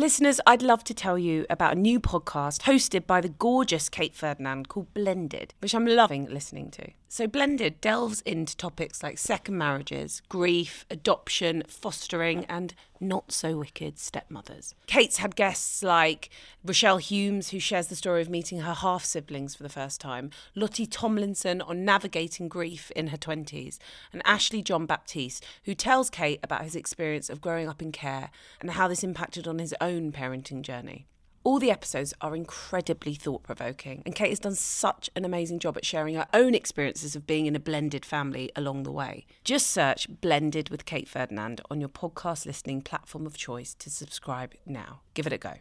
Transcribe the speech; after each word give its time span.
Listeners, 0.00 0.40
I'd 0.46 0.62
love 0.62 0.82
to 0.84 0.94
tell 0.94 1.18
you 1.18 1.44
about 1.50 1.74
a 1.74 1.78
new 1.78 2.00
podcast 2.00 2.62
hosted 2.62 3.06
by 3.06 3.20
the 3.20 3.28
gorgeous 3.28 3.90
Kate 3.90 4.14
Ferdinand 4.14 4.66
called 4.66 4.94
Blended, 4.94 5.52
which 5.58 5.74
I'm 5.74 5.84
loving 5.84 6.24
listening 6.24 6.70
to. 6.70 6.88
So, 7.12 7.26
Blended 7.26 7.80
delves 7.80 8.20
into 8.20 8.56
topics 8.56 9.02
like 9.02 9.18
second 9.18 9.58
marriages, 9.58 10.22
grief, 10.28 10.86
adoption, 10.88 11.64
fostering, 11.66 12.44
and 12.44 12.72
not 13.00 13.32
so 13.32 13.56
wicked 13.56 13.98
stepmothers. 13.98 14.76
Kate's 14.86 15.16
had 15.16 15.34
guests 15.34 15.82
like 15.82 16.30
Rochelle 16.64 16.98
Humes, 16.98 17.48
who 17.48 17.58
shares 17.58 17.88
the 17.88 17.96
story 17.96 18.22
of 18.22 18.30
meeting 18.30 18.60
her 18.60 18.74
half 18.74 19.04
siblings 19.04 19.56
for 19.56 19.64
the 19.64 19.68
first 19.68 20.00
time, 20.00 20.30
Lottie 20.54 20.86
Tomlinson 20.86 21.60
on 21.60 21.84
navigating 21.84 22.46
grief 22.46 22.92
in 22.92 23.08
her 23.08 23.18
20s, 23.18 23.78
and 24.12 24.22
Ashley 24.24 24.62
John 24.62 24.86
Baptiste, 24.86 25.44
who 25.64 25.74
tells 25.74 26.10
Kate 26.10 26.38
about 26.44 26.62
his 26.62 26.76
experience 26.76 27.28
of 27.28 27.40
growing 27.40 27.68
up 27.68 27.82
in 27.82 27.90
care 27.90 28.30
and 28.60 28.70
how 28.70 28.86
this 28.86 29.02
impacted 29.02 29.48
on 29.48 29.58
his 29.58 29.74
own 29.80 30.12
parenting 30.12 30.62
journey. 30.62 31.08
All 31.42 31.58
the 31.58 31.70
episodes 31.70 32.12
are 32.20 32.36
incredibly 32.36 33.14
thought 33.14 33.42
provoking, 33.42 34.02
and 34.04 34.14
Kate 34.14 34.28
has 34.28 34.38
done 34.38 34.54
such 34.54 35.08
an 35.16 35.24
amazing 35.24 35.58
job 35.58 35.74
at 35.78 35.86
sharing 35.86 36.14
her 36.14 36.28
own 36.34 36.54
experiences 36.54 37.16
of 37.16 37.26
being 37.26 37.46
in 37.46 37.56
a 37.56 37.60
blended 37.60 38.04
family 38.04 38.52
along 38.54 38.82
the 38.82 38.92
way. 38.92 39.24
Just 39.42 39.70
search 39.70 40.06
Blended 40.20 40.68
with 40.68 40.84
Kate 40.84 41.08
Ferdinand 41.08 41.62
on 41.70 41.80
your 41.80 41.88
podcast 41.88 42.44
listening 42.44 42.82
platform 42.82 43.24
of 43.24 43.38
choice 43.38 43.72
to 43.74 43.88
subscribe 43.88 44.52
now. 44.66 45.00
Give 45.14 45.26
it 45.26 45.32
a 45.32 45.38
go. 45.38 45.54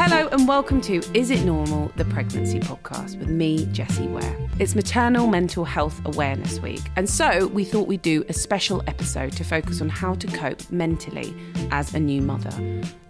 Hello 0.00 0.28
and 0.28 0.46
welcome 0.46 0.80
to 0.82 1.02
Is 1.12 1.32
It 1.32 1.44
Normal, 1.44 1.90
the 1.96 2.04
Pregnancy 2.04 2.60
Podcast 2.60 3.18
with 3.18 3.28
me, 3.28 3.66
Jessie 3.72 4.06
Ware. 4.06 4.36
It's 4.60 4.76
Maternal 4.76 5.26
Mental 5.26 5.64
Health 5.64 6.00
Awareness 6.04 6.60
Week, 6.60 6.82
and 6.94 7.10
so 7.10 7.48
we 7.48 7.64
thought 7.64 7.88
we'd 7.88 8.02
do 8.02 8.24
a 8.28 8.32
special 8.32 8.80
episode 8.86 9.32
to 9.32 9.42
focus 9.42 9.80
on 9.80 9.88
how 9.88 10.14
to 10.14 10.28
cope 10.28 10.70
mentally 10.70 11.34
as 11.72 11.94
a 11.94 11.98
new 11.98 12.22
mother. 12.22 12.52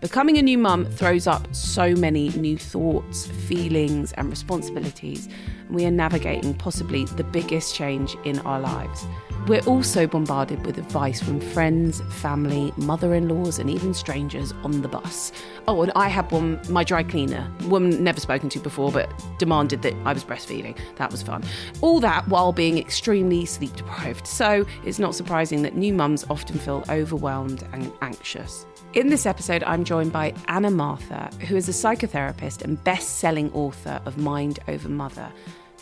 Becoming 0.01 0.39
a 0.39 0.43
new 0.43 0.57
mum 0.57 0.87
throws 0.87 1.27
up 1.27 1.55
so 1.55 1.95
many 1.95 2.31
new 2.31 2.57
thoughts, 2.57 3.27
feelings, 3.27 4.13
and 4.13 4.31
responsibilities, 4.31 5.29
we 5.71 5.85
are 5.85 5.91
navigating 5.91 6.55
possibly 6.55 7.05
the 7.05 7.25
biggest 7.25 7.75
change 7.75 8.17
in 8.25 8.39
our 8.41 8.61
lives. 8.61 9.07
We're 9.47 9.65
also 9.65 10.07
bombarded 10.07 10.67
with 10.67 10.77
advice 10.77 11.23
from 11.23 11.41
friends, 11.41 12.03
family, 12.11 12.73
mother 12.77 13.15
in 13.15 13.29
laws, 13.29 13.59
and 13.59 13.71
even 13.71 13.95
strangers 13.95 14.53
on 14.63 14.83
the 14.83 14.89
bus. 14.89 15.33
Oh, 15.67 15.81
and 15.83 15.91
I 15.97 16.09
had 16.09 16.31
one, 16.31 16.61
my 16.69 16.85
dry 16.85 17.03
cleaner, 17.03 17.51
woman 17.65 18.05
never 18.05 18.21
spoken 18.21 18.51
to 18.51 18.59
before, 18.59 18.93
but 18.93 19.11
demanded 19.39 19.81
that 19.83 19.95
I 20.05 20.13
was 20.13 20.23
breastfeeding. 20.23 20.77
That 20.97 21.11
was 21.11 21.23
fun. 21.23 21.45
All 21.81 21.99
that 22.01 22.29
while 22.29 22.53
being 22.53 22.77
extremely 22.77 23.47
sleep 23.47 23.75
deprived. 23.75 24.27
So 24.27 24.67
it's 24.85 24.99
not 24.99 25.15
surprising 25.15 25.63
that 25.63 25.75
new 25.75 25.95
mums 25.95 26.27
often 26.29 26.59
feel 26.59 26.85
overwhelmed 26.91 27.67
and 27.73 27.91
anxious. 28.03 28.67
In 28.95 29.09
this 29.09 29.25
episode, 29.25 29.63
I'm 29.65 29.85
joined 29.85 30.13
by 30.13 30.35
Anna 30.49 30.71
Mathur, 30.71 31.33
who 31.43 31.57
is 31.57 31.69
a 31.69 31.73
psychotherapist 31.73 32.63
and 32.63 32.83
best 32.85 33.19
selling 33.19 33.53
author 33.53 34.01
of 34.05 34.19
Mind 34.19 34.59
Over 34.69 34.89
Mother 34.89 35.33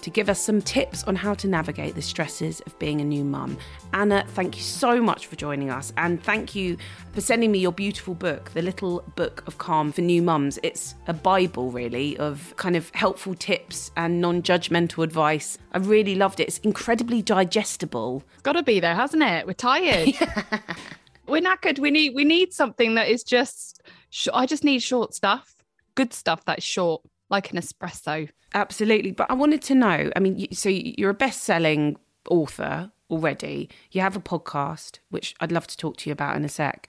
to 0.06 0.10
give 0.10 0.28
us 0.28 0.40
some 0.40 0.62
tips 0.62 1.02
on 1.02 1.16
how 1.16 1.34
to 1.34 1.48
navigate 1.48 1.96
the 1.96 2.00
stresses 2.00 2.60
of 2.60 2.78
being 2.78 3.00
a 3.00 3.04
new 3.04 3.24
mum. 3.24 3.58
Anna, 3.92 4.24
thank 4.28 4.56
you 4.56 4.62
so 4.62 5.02
much 5.02 5.26
for 5.26 5.34
joining 5.34 5.68
us 5.68 5.92
and 5.96 6.22
thank 6.22 6.54
you 6.54 6.76
for 7.12 7.20
sending 7.20 7.50
me 7.50 7.58
your 7.58 7.72
beautiful 7.72 8.14
book, 8.14 8.52
The 8.52 8.62
Little 8.62 9.02
Book 9.16 9.42
of 9.48 9.58
Calm 9.58 9.90
for 9.90 10.02
New 10.02 10.22
Mums. 10.22 10.60
It's 10.62 10.94
a 11.08 11.12
Bible, 11.12 11.72
really, 11.72 12.16
of 12.18 12.54
kind 12.54 12.76
of 12.76 12.88
helpful 12.90 13.34
tips 13.34 13.90
and 13.96 14.20
non 14.20 14.42
judgmental 14.42 15.02
advice. 15.02 15.58
I 15.72 15.78
really 15.78 16.14
loved 16.14 16.38
it. 16.38 16.46
It's 16.46 16.58
incredibly 16.58 17.20
digestible. 17.20 18.22
It's 18.34 18.42
got 18.42 18.52
to 18.52 18.62
be 18.62 18.78
there, 18.78 18.94
hasn't 18.94 19.24
it? 19.24 19.44
We're 19.44 19.54
tired. 19.54 20.14
We're 21.26 21.42
knackered. 21.42 21.80
We 21.80 21.90
need 21.90 22.14
we 22.14 22.22
need 22.22 22.52
something 22.52 22.94
that 22.94 23.08
is 23.08 23.24
just. 23.24 23.82
Sh- 24.10 24.28
I 24.32 24.46
just 24.46 24.62
need 24.62 24.84
short 24.84 25.14
stuff, 25.14 25.64
good 25.96 26.12
stuff 26.12 26.44
that's 26.44 26.62
short, 26.62 27.02
like 27.30 27.50
an 27.50 27.58
espresso. 27.58 28.28
Absolutely. 28.54 29.10
But 29.10 29.30
I 29.30 29.34
wanted 29.34 29.62
to 29.62 29.74
know 29.74 30.10
I 30.14 30.20
mean, 30.20 30.52
so 30.52 30.68
you're 30.68 31.10
a 31.10 31.14
best 31.14 31.44
selling 31.44 31.96
author 32.28 32.90
already. 33.10 33.70
You 33.92 34.00
have 34.00 34.16
a 34.16 34.20
podcast, 34.20 34.98
which 35.10 35.34
I'd 35.40 35.52
love 35.52 35.66
to 35.68 35.76
talk 35.76 35.96
to 35.98 36.10
you 36.10 36.12
about 36.12 36.36
in 36.36 36.44
a 36.44 36.48
sec. 36.48 36.88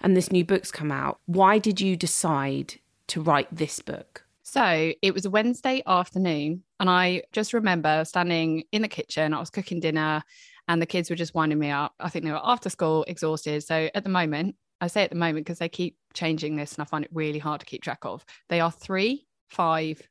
And 0.00 0.16
this 0.16 0.30
new 0.30 0.44
book's 0.44 0.70
come 0.70 0.92
out. 0.92 1.18
Why 1.26 1.58
did 1.58 1.80
you 1.80 1.96
decide 1.96 2.74
to 3.08 3.20
write 3.20 3.48
this 3.50 3.80
book? 3.80 4.24
So 4.42 4.92
it 5.02 5.12
was 5.12 5.24
a 5.24 5.30
Wednesday 5.30 5.82
afternoon, 5.86 6.62
and 6.78 6.88
I 6.88 7.22
just 7.32 7.52
remember 7.52 8.04
standing 8.04 8.62
in 8.70 8.82
the 8.82 8.88
kitchen. 8.88 9.34
I 9.34 9.40
was 9.40 9.50
cooking 9.50 9.80
dinner, 9.80 10.22
and 10.68 10.80
the 10.80 10.86
kids 10.86 11.10
were 11.10 11.16
just 11.16 11.34
winding 11.34 11.58
me 11.58 11.70
up. 11.70 11.94
I 11.98 12.08
think 12.08 12.24
they 12.24 12.30
were 12.30 12.40
after 12.42 12.70
school, 12.70 13.04
exhausted. 13.08 13.64
So 13.64 13.90
at 13.92 14.04
the 14.04 14.08
moment, 14.08 14.54
I 14.80 14.86
say 14.86 15.02
at 15.02 15.10
the 15.10 15.16
moment 15.16 15.46
because 15.46 15.58
they 15.58 15.68
keep 15.68 15.96
changing 16.14 16.54
this, 16.54 16.74
and 16.74 16.82
I 16.82 16.84
find 16.84 17.04
it 17.04 17.10
really 17.12 17.40
hard 17.40 17.58
to 17.58 17.66
keep 17.66 17.82
track 17.82 17.98
of. 18.02 18.24
They 18.48 18.60
are 18.60 18.70
three, 18.70 19.26
five, 19.48 20.06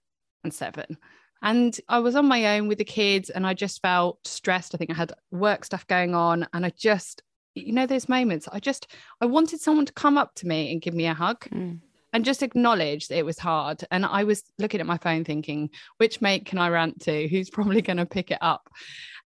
and 0.45 0.53
seven. 0.53 0.97
And 1.41 1.77
I 1.89 1.99
was 1.99 2.15
on 2.15 2.27
my 2.27 2.57
own 2.57 2.67
with 2.67 2.77
the 2.77 2.85
kids 2.85 3.29
and 3.29 3.45
I 3.45 3.53
just 3.53 3.81
felt 3.81 4.25
stressed. 4.25 4.73
I 4.73 4.77
think 4.77 4.91
I 4.91 4.95
had 4.95 5.13
work 5.31 5.65
stuff 5.65 5.85
going 5.87 6.15
on. 6.15 6.47
And 6.53 6.65
I 6.65 6.71
just, 6.77 7.21
you 7.53 7.73
know, 7.73 7.85
those 7.85 8.09
moments, 8.09 8.47
I 8.51 8.59
just, 8.59 8.87
I 9.21 9.25
wanted 9.25 9.59
someone 9.59 9.85
to 9.85 9.93
come 9.93 10.17
up 10.17 10.33
to 10.35 10.47
me 10.47 10.71
and 10.71 10.81
give 10.81 10.93
me 10.93 11.05
a 11.05 11.13
hug. 11.13 11.41
Mm. 11.49 11.81
And 12.13 12.23
just 12.23 12.43
acknowledge 12.43 13.09
that 13.09 13.17
it 13.17 13.25
was 13.25 13.37
hard. 13.37 13.83
And 13.91 14.05
I 14.05 14.23
was 14.23 14.41
looking 14.57 14.79
at 14.79 14.87
my 14.87 14.97
phone 14.97 15.25
thinking, 15.25 15.69
which 15.97 16.21
mate 16.21 16.45
can 16.45 16.57
I 16.57 16.69
rant 16.69 17.01
to? 17.01 17.27
Who's 17.27 17.49
probably 17.49 17.81
going 17.81 17.97
to 17.97 18.05
pick 18.05 18.31
it 18.31 18.37
up? 18.39 18.69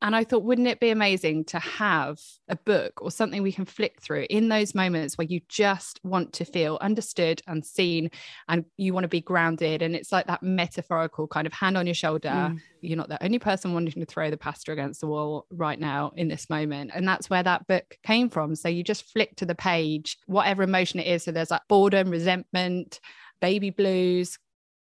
And 0.00 0.14
I 0.14 0.22
thought, 0.22 0.44
wouldn't 0.44 0.68
it 0.68 0.78
be 0.78 0.90
amazing 0.90 1.44
to 1.46 1.58
have 1.58 2.20
a 2.48 2.54
book 2.54 3.02
or 3.02 3.10
something 3.10 3.42
we 3.42 3.50
can 3.50 3.64
flick 3.64 4.00
through 4.00 4.26
in 4.30 4.48
those 4.48 4.74
moments 4.74 5.18
where 5.18 5.26
you 5.26 5.40
just 5.48 5.98
want 6.04 6.32
to 6.34 6.44
feel 6.44 6.78
understood 6.80 7.42
and 7.48 7.64
seen 7.66 8.10
and 8.48 8.64
you 8.76 8.94
want 8.94 9.04
to 9.04 9.08
be 9.08 9.20
grounded? 9.20 9.82
And 9.82 9.96
it's 9.96 10.12
like 10.12 10.28
that 10.28 10.42
metaphorical 10.42 11.26
kind 11.26 11.48
of 11.48 11.52
hand 11.52 11.76
on 11.76 11.86
your 11.86 11.94
shoulder. 11.94 12.28
Mm. 12.28 12.60
You're 12.80 12.96
not 12.96 13.08
the 13.08 13.22
only 13.24 13.40
person 13.40 13.74
wanting 13.74 14.00
to 14.00 14.06
throw 14.06 14.30
the 14.30 14.36
pasta 14.36 14.70
against 14.70 15.00
the 15.00 15.08
wall 15.08 15.46
right 15.50 15.80
now 15.80 16.12
in 16.14 16.28
this 16.28 16.48
moment. 16.48 16.92
And 16.94 17.06
that's 17.06 17.28
where 17.28 17.42
that 17.42 17.66
book 17.66 17.98
came 18.04 18.30
from. 18.30 18.54
So 18.54 18.68
you 18.68 18.84
just 18.84 19.12
flick 19.12 19.34
to 19.36 19.46
the 19.46 19.56
page, 19.56 20.16
whatever 20.26 20.62
emotion 20.62 21.00
it 21.00 21.08
is. 21.08 21.24
So 21.24 21.32
there's 21.32 21.50
like 21.50 21.62
boredom, 21.68 22.10
resentment, 22.10 23.00
baby 23.40 23.70
blues, 23.70 24.38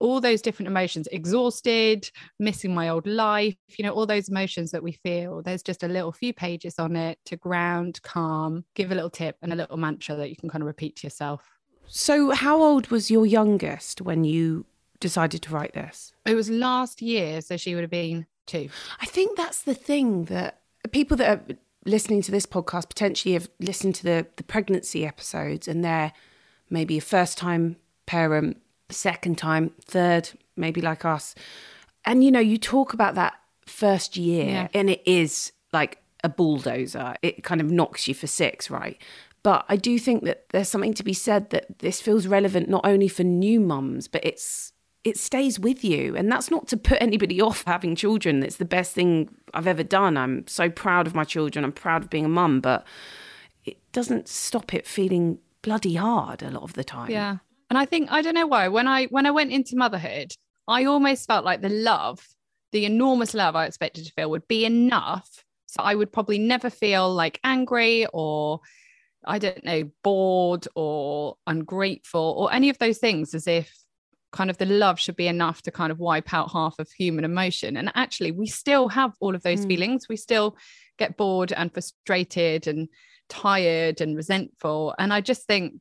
all 0.02 0.20
those 0.20 0.42
different 0.42 0.66
emotions 0.66 1.06
exhausted 1.12 2.10
missing 2.38 2.74
my 2.74 2.88
old 2.88 3.06
life 3.06 3.56
you 3.78 3.84
know 3.84 3.92
all 3.92 4.04
those 4.04 4.28
emotions 4.28 4.72
that 4.72 4.82
we 4.82 4.92
feel 4.92 5.42
there's 5.42 5.62
just 5.62 5.84
a 5.84 5.88
little 5.88 6.10
few 6.10 6.34
pages 6.34 6.78
on 6.78 6.96
it 6.96 7.18
to 7.24 7.36
ground 7.36 8.02
calm 8.02 8.64
give 8.74 8.90
a 8.90 8.94
little 8.94 9.10
tip 9.10 9.36
and 9.42 9.52
a 9.52 9.56
little 9.56 9.76
mantra 9.76 10.16
that 10.16 10.28
you 10.28 10.36
can 10.36 10.48
kind 10.48 10.62
of 10.62 10.66
repeat 10.66 10.96
to 10.96 11.06
yourself. 11.06 11.58
So 11.86 12.30
how 12.30 12.62
old 12.62 12.88
was 12.88 13.10
your 13.10 13.26
youngest 13.26 14.00
when 14.00 14.24
you 14.24 14.66
decided 15.00 15.42
to 15.42 15.50
write 15.50 15.74
this? 15.74 16.12
It 16.26 16.34
was 16.34 16.48
last 16.48 17.02
year 17.02 17.40
so 17.40 17.56
she 17.56 17.74
would 17.74 17.82
have 17.82 17.90
been 17.90 18.26
two. 18.46 18.68
I 19.00 19.06
think 19.06 19.36
that's 19.36 19.62
the 19.62 19.74
thing 19.74 20.24
that 20.24 20.60
people 20.90 21.16
that 21.18 21.28
are 21.28 21.56
listening 21.84 22.22
to 22.22 22.30
this 22.30 22.46
podcast 22.46 22.88
potentially 22.88 23.34
have 23.34 23.48
listened 23.60 23.94
to 23.96 24.04
the 24.04 24.26
the 24.36 24.44
pregnancy 24.44 25.06
episodes 25.06 25.68
and 25.68 25.84
they're 25.84 26.12
maybe 26.70 26.98
a 26.98 27.02
first 27.02 27.36
time 27.38 27.76
parent 28.06 28.58
second 28.92 29.38
time, 29.38 29.72
third, 29.84 30.30
maybe 30.56 30.80
like 30.80 31.04
us. 31.04 31.34
And 32.04 32.24
you 32.24 32.30
know, 32.30 32.40
you 32.40 32.58
talk 32.58 32.92
about 32.92 33.14
that 33.14 33.34
first 33.66 34.16
year, 34.16 34.46
yeah. 34.46 34.68
and 34.74 34.90
it 34.90 35.02
is 35.06 35.52
like 35.72 35.98
a 36.24 36.28
bulldozer. 36.28 37.14
It 37.22 37.44
kind 37.44 37.60
of 37.60 37.70
knocks 37.70 38.08
you 38.08 38.14
for 38.14 38.26
six, 38.26 38.70
right? 38.70 39.00
But 39.42 39.64
I 39.68 39.76
do 39.76 39.98
think 39.98 40.24
that 40.24 40.44
there's 40.50 40.68
something 40.68 40.94
to 40.94 41.02
be 41.02 41.12
said 41.12 41.50
that 41.50 41.80
this 41.80 42.00
feels 42.00 42.26
relevant 42.26 42.68
not 42.68 42.86
only 42.86 43.08
for 43.08 43.24
new 43.24 43.60
mums, 43.60 44.06
but 44.08 44.24
it's 44.24 44.72
it 45.04 45.18
stays 45.18 45.58
with 45.58 45.82
you. 45.82 46.14
And 46.16 46.30
that's 46.30 46.48
not 46.50 46.68
to 46.68 46.76
put 46.76 46.98
anybody 47.02 47.40
off 47.48 47.64
having 47.66 47.96
children. 47.96 48.42
It's 48.42 48.56
the 48.56 48.64
best 48.64 48.92
thing 48.92 49.34
I've 49.52 49.66
ever 49.66 49.82
done. 49.82 50.16
I'm 50.16 50.46
so 50.46 50.70
proud 50.70 51.06
of 51.06 51.14
my 51.14 51.24
children. 51.24 51.64
I'm 51.64 51.72
proud 51.72 52.04
of 52.04 52.10
being 52.10 52.24
a 52.24 52.28
mum, 52.28 52.60
but 52.60 52.86
it 53.64 53.78
doesn't 53.92 54.28
stop 54.28 54.74
it 54.74 54.86
feeling 54.86 55.38
bloody 55.62 55.94
hard 55.94 56.42
a 56.42 56.50
lot 56.50 56.62
of 56.62 56.74
the 56.74 56.84
time. 56.84 57.10
Yeah. 57.10 57.38
And 57.72 57.78
I 57.78 57.86
think 57.86 58.12
I 58.12 58.20
don't 58.20 58.34
know 58.34 58.46
why 58.46 58.68
when 58.68 58.86
I 58.86 59.06
when 59.06 59.24
I 59.24 59.30
went 59.30 59.50
into 59.50 59.76
motherhood, 59.76 60.34
I 60.68 60.84
almost 60.84 61.26
felt 61.26 61.42
like 61.42 61.62
the 61.62 61.70
love, 61.70 62.22
the 62.70 62.84
enormous 62.84 63.32
love 63.32 63.56
I 63.56 63.64
expected 63.64 64.04
to 64.04 64.12
feel 64.12 64.30
would 64.30 64.46
be 64.46 64.66
enough. 64.66 65.42
So 65.68 65.82
I 65.82 65.94
would 65.94 66.12
probably 66.12 66.38
never 66.38 66.68
feel 66.68 67.10
like 67.14 67.40
angry 67.42 68.06
or 68.12 68.60
I 69.24 69.38
don't 69.38 69.64
know, 69.64 69.90
bored 70.04 70.68
or 70.74 71.36
ungrateful 71.46 72.34
or 72.36 72.52
any 72.52 72.68
of 72.68 72.76
those 72.76 72.98
things 72.98 73.32
as 73.34 73.46
if 73.46 73.74
kind 74.32 74.50
of 74.50 74.58
the 74.58 74.66
love 74.66 75.00
should 75.00 75.16
be 75.16 75.26
enough 75.26 75.62
to 75.62 75.70
kind 75.70 75.90
of 75.90 75.98
wipe 75.98 76.34
out 76.34 76.52
half 76.52 76.78
of 76.78 76.90
human 76.90 77.24
emotion. 77.24 77.78
And 77.78 77.90
actually, 77.94 78.32
we 78.32 78.48
still 78.48 78.88
have 78.88 79.14
all 79.18 79.34
of 79.34 79.44
those 79.44 79.64
mm. 79.64 79.68
feelings. 79.68 80.10
We 80.10 80.16
still 80.16 80.58
get 80.98 81.16
bored 81.16 81.54
and 81.54 81.72
frustrated 81.72 82.66
and 82.66 82.90
tired 83.30 84.02
and 84.02 84.14
resentful. 84.14 84.94
And 84.98 85.10
I 85.10 85.22
just 85.22 85.46
think 85.46 85.80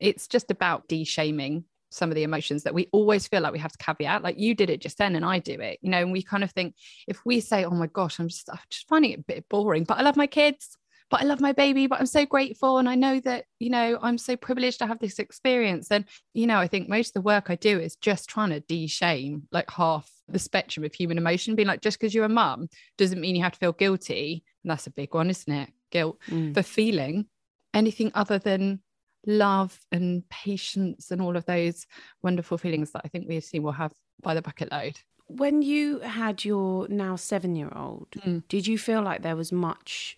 it's 0.00 0.28
just 0.28 0.50
about 0.50 0.88
de 0.88 1.04
shaming 1.04 1.64
some 1.90 2.10
of 2.10 2.14
the 2.14 2.22
emotions 2.22 2.64
that 2.64 2.74
we 2.74 2.86
always 2.92 3.26
feel 3.26 3.40
like 3.40 3.52
we 3.52 3.58
have 3.58 3.72
to 3.72 3.78
caveat. 3.78 4.22
Like 4.22 4.38
you 4.38 4.54
did 4.54 4.68
it 4.68 4.80
just 4.80 4.98
then, 4.98 5.16
and 5.16 5.24
I 5.24 5.38
do 5.38 5.54
it, 5.60 5.78
you 5.80 5.90
know. 5.90 5.98
And 5.98 6.12
we 6.12 6.22
kind 6.22 6.44
of 6.44 6.52
think 6.52 6.74
if 7.06 7.24
we 7.24 7.40
say, 7.40 7.64
"Oh 7.64 7.70
my 7.70 7.86
gosh, 7.86 8.20
I'm 8.20 8.28
just, 8.28 8.50
I'm 8.50 8.58
just 8.70 8.88
finding 8.88 9.12
it 9.12 9.20
a 9.20 9.24
bit 9.24 9.48
boring," 9.48 9.84
but 9.84 9.98
I 9.98 10.02
love 10.02 10.16
my 10.16 10.26
kids 10.26 10.76
but 11.10 11.22
I 11.22 11.24
love 11.24 11.40
my 11.40 11.52
baby, 11.52 11.86
but 11.86 12.00
I'm 12.00 12.06
so 12.06 12.26
grateful. 12.26 12.78
And 12.78 12.88
I 12.88 12.94
know 12.94 13.20
that, 13.20 13.46
you 13.58 13.70
know, 13.70 13.98
I'm 14.02 14.18
so 14.18 14.36
privileged 14.36 14.78
to 14.80 14.86
have 14.86 14.98
this 14.98 15.18
experience. 15.18 15.90
And, 15.90 16.04
you 16.34 16.46
know, 16.46 16.58
I 16.58 16.68
think 16.68 16.88
most 16.88 17.08
of 17.08 17.14
the 17.14 17.20
work 17.22 17.48
I 17.48 17.56
do 17.56 17.78
is 17.78 17.96
just 17.96 18.28
trying 18.28 18.50
to 18.50 18.60
de 18.60 18.86
shame 18.86 19.44
like 19.50 19.70
half 19.70 20.10
the 20.28 20.38
spectrum 20.38 20.84
of 20.84 20.94
human 20.94 21.18
emotion, 21.18 21.54
being 21.54 21.68
like, 21.68 21.80
just 21.80 21.98
because 21.98 22.14
you're 22.14 22.24
a 22.24 22.28
mum 22.28 22.68
doesn't 22.98 23.20
mean 23.20 23.36
you 23.36 23.42
have 23.42 23.52
to 23.52 23.58
feel 23.58 23.72
guilty. 23.72 24.44
And 24.62 24.70
that's 24.70 24.86
a 24.86 24.90
big 24.90 25.14
one, 25.14 25.30
isn't 25.30 25.52
it? 25.52 25.70
Guilt 25.90 26.18
mm. 26.28 26.52
for 26.52 26.62
feeling 26.62 27.26
anything 27.72 28.12
other 28.14 28.38
than 28.38 28.80
love 29.26 29.80
and 29.92 30.28
patience 30.28 31.10
and 31.10 31.20
all 31.20 31.36
of 31.36 31.44
those 31.46 31.86
wonderful 32.22 32.58
feelings 32.58 32.92
that 32.92 33.02
I 33.04 33.08
think 33.08 33.28
we 33.28 33.36
assume 33.36 33.62
we'll 33.62 33.72
have 33.72 33.92
by 34.22 34.34
the 34.34 34.42
bucket 34.42 34.70
load. 34.72 35.00
When 35.26 35.60
you 35.60 35.98
had 36.00 36.44
your 36.44 36.88
now 36.88 37.16
seven 37.16 37.54
year 37.54 37.70
old, 37.74 38.08
mm. 38.12 38.42
did 38.48 38.66
you 38.66 38.78
feel 38.78 39.02
like 39.02 39.22
there 39.22 39.36
was 39.36 39.52
much 39.52 40.16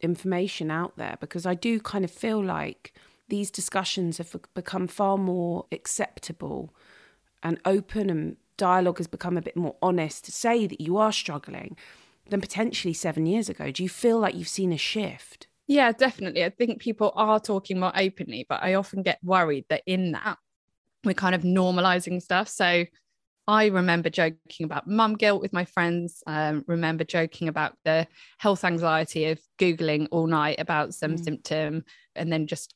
information 0.00 0.70
out 0.70 0.96
there 0.96 1.16
because 1.20 1.44
I 1.44 1.54
do 1.54 1.80
kind 1.80 2.04
of 2.04 2.10
feel 2.10 2.42
like 2.42 2.94
these 3.28 3.50
discussions 3.50 4.18
have 4.18 4.34
become 4.54 4.86
far 4.86 5.18
more 5.18 5.66
acceptable 5.72 6.74
and 7.42 7.60
open 7.64 8.08
and 8.08 8.36
dialogue 8.56 8.98
has 8.98 9.06
become 9.06 9.36
a 9.36 9.42
bit 9.42 9.56
more 9.56 9.76
honest 9.82 10.24
to 10.24 10.32
say 10.32 10.66
that 10.66 10.80
you 10.80 10.96
are 10.96 11.12
struggling 11.12 11.76
than 12.28 12.40
potentially 12.40 12.94
seven 12.94 13.26
years 13.26 13.48
ago. 13.48 13.70
Do 13.70 13.82
you 13.82 13.88
feel 13.88 14.18
like 14.18 14.34
you've 14.34 14.48
seen 14.48 14.72
a 14.72 14.78
shift? 14.78 15.47
Yeah, 15.68 15.92
definitely. 15.92 16.44
I 16.44 16.50
think 16.50 16.80
people 16.80 17.12
are 17.14 17.38
talking 17.38 17.78
more 17.78 17.92
openly, 17.94 18.46
but 18.48 18.62
I 18.62 18.74
often 18.74 19.02
get 19.02 19.18
worried 19.22 19.66
that 19.68 19.82
in 19.86 20.12
that 20.12 20.38
we're 21.04 21.14
kind 21.14 21.34
of 21.34 21.42
normalizing 21.42 22.20
stuff. 22.22 22.48
So 22.48 22.86
I 23.46 23.66
remember 23.66 24.10
joking 24.10 24.64
about 24.64 24.88
mum 24.88 25.14
guilt 25.14 25.42
with 25.42 25.52
my 25.52 25.66
friends. 25.66 26.22
Um, 26.26 26.64
remember 26.66 27.04
joking 27.04 27.48
about 27.48 27.74
the 27.84 28.06
health 28.38 28.64
anxiety 28.64 29.26
of 29.26 29.40
Googling 29.58 30.08
all 30.10 30.26
night 30.26 30.58
about 30.58 30.94
some 30.94 31.12
mm. 31.12 31.24
symptom 31.24 31.84
and 32.14 32.32
then 32.32 32.46
just 32.46 32.74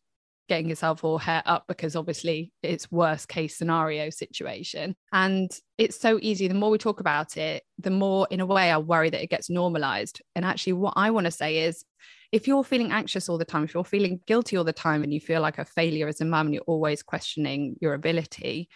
getting 0.49 0.69
yourself 0.69 1.03
all 1.03 1.19
hair 1.19 1.43
up 1.47 1.65
because 1.69 1.97
obviously 1.97 2.53
it's 2.63 2.93
worst 2.93 3.27
case 3.27 3.57
scenario 3.57 4.11
situation. 4.11 4.95
And 5.13 5.51
it's 5.79 5.99
so 5.99 6.19
easy. 6.21 6.47
The 6.47 6.55
more 6.55 6.71
we 6.71 6.79
talk 6.79 7.01
about 7.01 7.39
it, 7.39 7.63
the 7.79 7.91
more, 7.91 8.27
in 8.31 8.41
a 8.41 8.47
way, 8.47 8.71
I 8.71 8.77
worry 8.77 9.09
that 9.09 9.23
it 9.23 9.31
gets 9.31 9.49
normalized. 9.49 10.21
And 10.35 10.45
actually, 10.45 10.75
what 10.75 10.95
I 10.97 11.11
want 11.11 11.25
to 11.25 11.31
say 11.31 11.59
is, 11.65 11.85
if 12.33 12.49
you're 12.49 12.65
feeling 12.65 12.93
anxious 12.93 13.29
all 13.29 13.39
the 13.39 13.45
time, 13.45 13.65
if 13.65 13.75
you're 13.75 13.85
feeling 13.85 14.21
guilty 14.27 14.57
all 14.57 14.65
the 14.65 14.73
time, 14.73 15.03
and 15.03 15.13
you 15.13 15.21
feel 15.21 15.41
like 15.41 15.59
a 15.59 15.65
failure 15.65 16.09
as 16.09 16.21
a 16.21 16.25
mum, 16.25 16.47
and 16.47 16.55
you're 16.55 16.65
always 16.65 17.03
questioning 17.03 17.77
your 17.81 17.95
ability, 17.95 18.69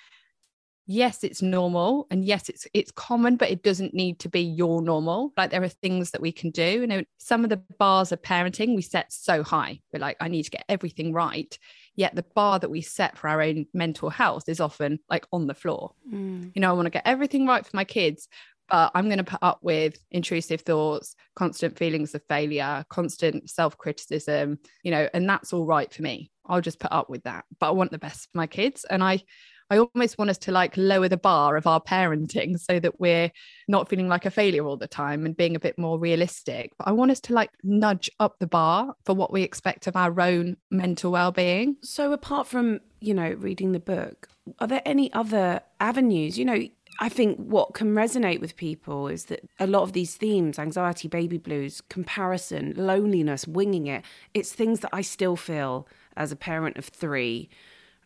yes 0.87 1.25
it's 1.25 1.43
normal 1.43 2.07
and 2.11 2.25
yes 2.25 2.49
it's 2.49 2.67
it's 2.73 2.93
common 2.93 3.37
but 3.37 3.51
it 3.51 3.63
doesn't 3.63 3.93
need 3.93 4.19
to 4.21 4.29
be 4.29 4.41
your 4.41 4.81
normal. 4.81 5.33
Like 5.37 5.51
there 5.51 5.63
are 5.63 5.69
things 5.69 6.13
that 6.13 6.21
we 6.21 6.33
can 6.33 6.51
do. 6.51 6.63
You 6.63 6.87
know 6.87 7.05
some 7.19 7.45
of 7.45 7.51
the 7.51 7.61
bars 7.79 8.13
of 8.13 8.23
parenting 8.23 8.77
we 8.77 8.83
set 8.83 9.13
so 9.13 9.43
high. 9.43 9.81
We're 9.93 9.99
like 9.99 10.17
i 10.21 10.29
need 10.29 10.45
to 10.45 10.51
get 10.51 10.65
everything 10.69 11.13
right. 11.13 11.59
Yet 11.97 12.15
the 12.15 12.25
bar 12.35 12.59
that 12.59 12.71
we 12.71 12.83
set 12.83 13.19
for 13.19 13.29
our 13.29 13.43
own 13.43 13.67
mental 13.75 14.11
health 14.11 14.49
is 14.49 14.61
often 14.61 15.01
like 15.11 15.27
on 15.33 15.47
the 15.47 15.55
floor. 15.55 15.93
Mm. 16.13 16.53
you 16.55 16.61
know 16.61 16.71
i 16.71 16.73
want 16.73 16.87
to 16.87 16.91
get 16.91 17.07
everything 17.07 17.47
right 17.47 17.67
for 17.67 17.77
my 17.77 17.85
kids 17.85 18.29
but 18.69 18.91
i'm 18.95 19.07
going 19.07 19.19
to 19.19 19.25
put 19.25 19.43
up 19.43 19.59
with 19.63 19.99
intrusive 20.11 20.61
thoughts 20.63 21.15
constant 21.35 21.77
feelings 21.77 22.15
of 22.15 22.23
failure 22.29 22.85
constant 22.89 23.49
self-criticism 23.49 24.59
you 24.83 24.91
know 24.91 25.09
and 25.15 25.29
that's 25.29 25.53
all 25.53 25.67
right 25.67 25.93
for 25.93 26.03
me 26.03 26.31
i'll 26.47 26.61
just 26.61 26.81
put 26.81 26.93
up 26.93 27.11
with 27.11 27.23
that 27.25 27.45
but 27.61 27.69
i 27.69 27.73
want 27.73 27.91
the 27.91 27.99
best 27.99 28.29
for 28.31 28.39
my 28.39 28.47
kids 28.47 28.85
and 28.89 29.03
i 29.03 29.23
I 29.71 29.79
almost 29.79 30.17
want 30.17 30.31
us 30.31 30.39
to 30.39 30.53
like 30.53 30.77
lower 30.77 31.09
the 31.09 31.17
bar 31.17 31.57
of 31.57 31.67
our 31.67 31.81
parenting 31.81 32.59
so 32.61 32.79
that 32.79 33.01
we're 33.01 33.31
not 33.69 33.89
feeling 33.89 34.09
like 34.09 34.27
a 34.27 34.31
failure 34.31 34.65
all 34.65 34.77
the 34.77 34.87
time 34.87 35.27
and 35.27 35.37
being 35.37 35.57
a 35.57 35.61
bit 35.61 35.79
more 35.79 35.99
realistic. 35.99 36.73
But 36.79 36.89
I 36.89 36.93
want 36.93 37.11
us 37.11 37.21
to 37.21 37.35
like 37.35 37.51
nudge 37.63 38.11
up 38.21 38.39
the 38.39 38.47
bar 38.47 38.95
for 39.05 39.15
what 39.15 39.33
we 39.33 39.43
expect 39.43 39.87
of 39.87 39.97
our 39.97 40.21
own 40.21 40.57
mental 40.71 41.13
well-being. 41.13 41.77
So 41.83 42.13
apart 42.13 42.47
from, 42.47 42.81
you 43.01 43.15
know, 43.15 43.33
reading 43.33 43.73
the 43.73 43.81
book, 43.81 44.29
are 44.61 44.69
there 44.69 44.83
any 44.85 45.13
other 45.13 45.61
avenues? 45.81 46.39
You 46.39 46.45
know, 46.45 46.69
I 46.99 47.09
think 47.09 47.39
what 47.39 47.75
can 47.75 47.95
resonate 47.95 48.41
with 48.41 48.57
people 48.57 49.09
is 49.09 49.27
that 49.27 49.49
a 49.59 49.67
lot 49.67 49.83
of 49.83 49.93
these 49.93 50.17
themes 50.17 50.59
anxiety, 50.59 51.09
baby 51.09 51.39
blues, 51.39 51.83
comparison, 51.89 52.75
loneliness, 52.77 53.47
winging 53.47 53.87
it 53.87 54.05
it's 54.35 54.53
things 54.53 54.81
that 54.81 54.91
I 54.93 55.03
still 55.03 55.37
feel 55.37 55.87
as 56.17 56.33
a 56.33 56.37
parent 56.37 56.77
of 56.77 56.87
three 56.87 57.49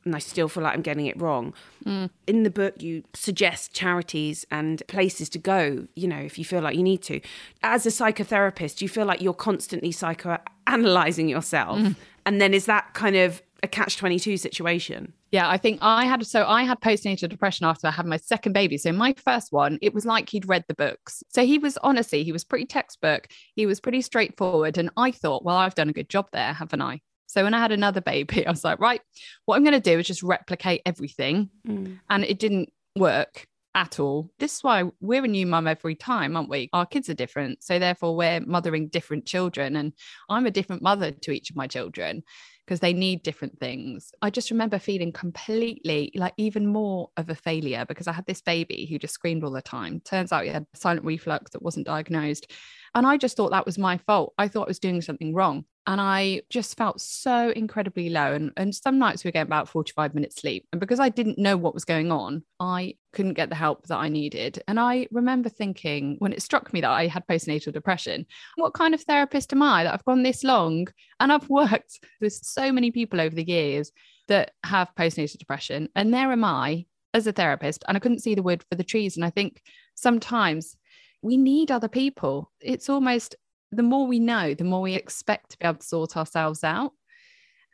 and 0.05 0.17
I 0.17 0.19
still 0.19 0.49
feel 0.49 0.63
like 0.63 0.75
I'm 0.75 0.83
getting 0.83 1.07
it 1.07 1.21
wrong. 1.21 1.53
Mm. 1.85 2.11
In 2.27 2.43
the 2.43 2.51
book, 2.51 2.83
you 2.83 3.05
suggest 3.13 3.75
charities 3.75 4.47
and 4.51 4.83
places 4.89 5.29
to 5.31 5.39
go, 5.39 5.87
you 5.95 6.09
know, 6.09 6.19
if 6.19 6.39
you 6.39 6.45
feel 6.45 6.63
like 6.63 6.77
you 6.77 6.83
need 6.83 7.03
to. 7.03 7.21
As 7.63 7.85
a 7.85 7.91
psychotherapist, 7.91 8.81
you 8.81 8.89
feel 8.89 9.05
like 9.05 9.21
you're 9.21 9.35
constantly 9.35 9.91
psychoanalyzing 9.91 11.29
yourself? 11.29 11.79
Mm. 11.79 11.97
And 12.25 12.41
then 12.41 12.55
is 12.55 12.67
that 12.67 12.95
kind 12.95 13.17
of 13.17 13.43
a 13.63 13.69
catch 13.69 13.97
22 13.97 14.37
situation? 14.37 15.13
Yeah, 15.31 15.49
I 15.49 15.57
think 15.57 15.79
I 15.83 16.05
had 16.05 16.27
so 16.27 16.45
I 16.47 16.65
had 16.65 16.81
postnatal 16.81 17.29
depression 17.29 17.67
after 17.67 17.87
I 17.87 17.91
had 17.91 18.07
my 18.07 18.17
second 18.17 18.53
baby. 18.53 18.79
So 18.79 18.93
my 18.93 19.15
first 19.25 19.53
one, 19.53 19.79
it 19.83 19.95
was 19.95 20.07
like 20.07 20.29
he'd 20.29 20.49
read 20.49 20.65
the 20.69 20.75
books. 20.75 21.23
So 21.29 21.45
he 21.45 21.59
was 21.59 21.79
honestly, 21.79 22.25
he 22.25 22.33
was 22.33 22.45
pretty 22.45 22.67
textbook. 22.67 23.29
He 23.55 23.67
was 23.67 23.81
pretty 23.81 24.03
straightforward. 24.03 24.79
And 24.79 24.91
I 24.97 25.11
thought, 25.11 25.45
well, 25.45 25.57
I've 25.57 25.75
done 25.75 25.89
a 25.89 25.95
good 25.95 26.09
job 26.09 26.29
there, 26.33 26.53
haven't 26.53 26.83
I? 26.83 27.01
So 27.27 27.45
when 27.45 27.55
I 27.55 27.61
had 27.61 27.73
another 27.73 28.01
baby, 28.13 28.47
I 28.47 28.51
was 28.51 28.65
like, 28.65 28.81
right, 28.81 29.01
what 29.45 29.57
I'm 29.57 29.65
going 29.65 29.73
to 29.73 29.81
do 29.81 29.99
is 29.99 30.07
just 30.07 30.23
replicate 30.23 30.83
everything. 30.85 31.51
Mm. 31.67 32.01
And 32.09 32.25
it 32.25 32.39
didn't 32.39 32.71
work 32.97 33.47
at 33.75 34.01
all. 34.01 34.31
This 34.39 34.57
is 34.57 34.65
why 34.65 34.85
we're 35.01 35.25
a 35.25 35.29
new 35.29 35.47
mum 35.47 35.69
every 35.69 35.95
time, 35.95 36.37
aren't 36.37 36.49
we? 36.49 36.69
Our 36.73 36.87
kids 36.87 37.09
are 37.09 37.15
different. 37.15 37.63
So 37.63 37.79
therefore, 37.79 38.17
we're 38.17 38.41
mothering 38.41 38.89
different 38.89 39.27
children. 39.27 39.77
And 39.77 39.93
I'm 40.29 40.47
a 40.47 40.51
different 40.51 40.83
mother 40.83 41.13
to 41.13 41.31
each 41.31 41.51
of 41.51 41.57
my 41.57 41.67
children 41.67 42.25
because 42.71 42.79
they 42.79 42.93
need 42.93 43.25
different 43.25 43.59
things. 43.59 44.13
I 44.23 44.31
just 44.31 44.53
remember 44.53 44.79
feeling 44.79 45.11
completely 45.11 46.13
like 46.15 46.35
even 46.37 46.69
more 46.69 47.11
of 47.17 47.29
a 47.29 47.35
failure 47.35 47.85
because 47.85 48.07
I 48.07 48.13
had 48.13 48.27
this 48.27 48.41
baby 48.41 48.87
who 48.87 48.97
just 48.97 49.13
screamed 49.13 49.43
all 49.43 49.51
the 49.51 49.61
time. 49.61 49.99
Turns 50.05 50.31
out 50.31 50.45
he 50.45 50.51
had 50.51 50.67
silent 50.73 51.05
reflux 51.05 51.51
that 51.51 51.63
wasn't 51.63 51.87
diagnosed. 51.87 52.53
And 52.95 53.09
I 53.09 53.17
just 53.17 53.37
thought 53.37 53.51
that 53.51 53.67
was 53.67 53.77
my 53.77 53.99
fault. 53.99 54.35
I 54.39 54.47
thought 54.47 54.69
I 54.69 54.71
was 54.71 54.79
doing 54.79 55.03
something 55.03 55.35
wrong. 55.35 55.65
And 55.87 56.01
I 56.01 56.43
just 56.51 56.77
felt 56.77 57.01
so 57.01 57.51
incredibly 57.51 58.11
low. 58.11 58.35
And, 58.35 58.53
and 58.57 58.73
some 58.73 58.99
nights 58.99 59.25
we 59.25 59.29
were 59.29 59.33
getting 59.33 59.49
about 59.49 59.69
45 59.69 60.15
minutes 60.15 60.37
sleep. 60.37 60.69
And 60.73 60.81
because 60.81 61.01
I 61.01 61.09
didn't 61.09 61.39
know 61.39 61.57
what 61.57 61.75
was 61.75 61.85
going 61.85 62.13
on, 62.13 62.45
I 62.61 62.95
couldn't 63.13 63.35
get 63.35 63.49
the 63.49 63.57
help 63.57 63.87
that 63.89 63.97
I 63.97 64.09
needed. 64.09 64.63
And 64.69 64.79
I 64.79 65.09
remember 65.11 65.49
thinking 65.49 66.17
when 66.21 66.33
it 66.33 66.43
struck 66.43 66.73
me 66.73 66.81
that 66.83 66.91
I 66.91 67.09
had 67.09 67.27
postnatal 67.27 67.73
depression, 67.73 68.27
what 68.57 68.75
kind 68.75 68.95
of 68.95 69.03
therapist 69.03 69.53
am 69.53 69.63
I 69.63 69.85
that 69.85 69.95
I've 69.95 70.05
gone 70.05 70.23
this 70.23 70.45
long? 70.45 70.87
And 71.21 71.33
I've 71.33 71.49
worked 71.49 72.01
with 72.21 72.33
so 72.33 72.73
many 72.73 72.91
people 72.91 73.21
over 73.21 73.35
the 73.35 73.47
years 73.47 73.93
that 74.29 74.53
have 74.65 74.95
postnatal 74.99 75.39
depression. 75.39 75.89
And 75.95 76.13
there 76.13 76.33
am 76.33 76.45
I 76.45 76.87
as 77.15 77.27
a 77.27 77.33
therapist. 77.33 77.85
And 77.87 77.97
I 77.97 78.01
couldn't 78.01 78.21
see 78.21 78.35
the 78.35 78.43
wood 78.43 78.65
for 78.69 78.75
the 78.75 78.85
trees. 78.85 79.17
And 79.17 79.25
I 79.25 79.31
think 79.31 79.63
sometimes 79.95 80.77
we 81.23 81.37
need 81.37 81.71
other 81.71 81.89
people. 81.89 82.51
It's 82.61 82.89
almost 82.89 83.37
the 83.73 83.83
more 83.83 84.07
we 84.07 84.19
know, 84.19 84.55
the 84.55 84.65
more 84.65 84.81
we 84.81 84.95
expect 84.95 85.51
to 85.51 85.59
be 85.59 85.67
able 85.67 85.79
to 85.79 85.87
sort 85.87 86.17
ourselves 86.17 86.65
out. 86.65 86.93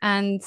And 0.01 0.41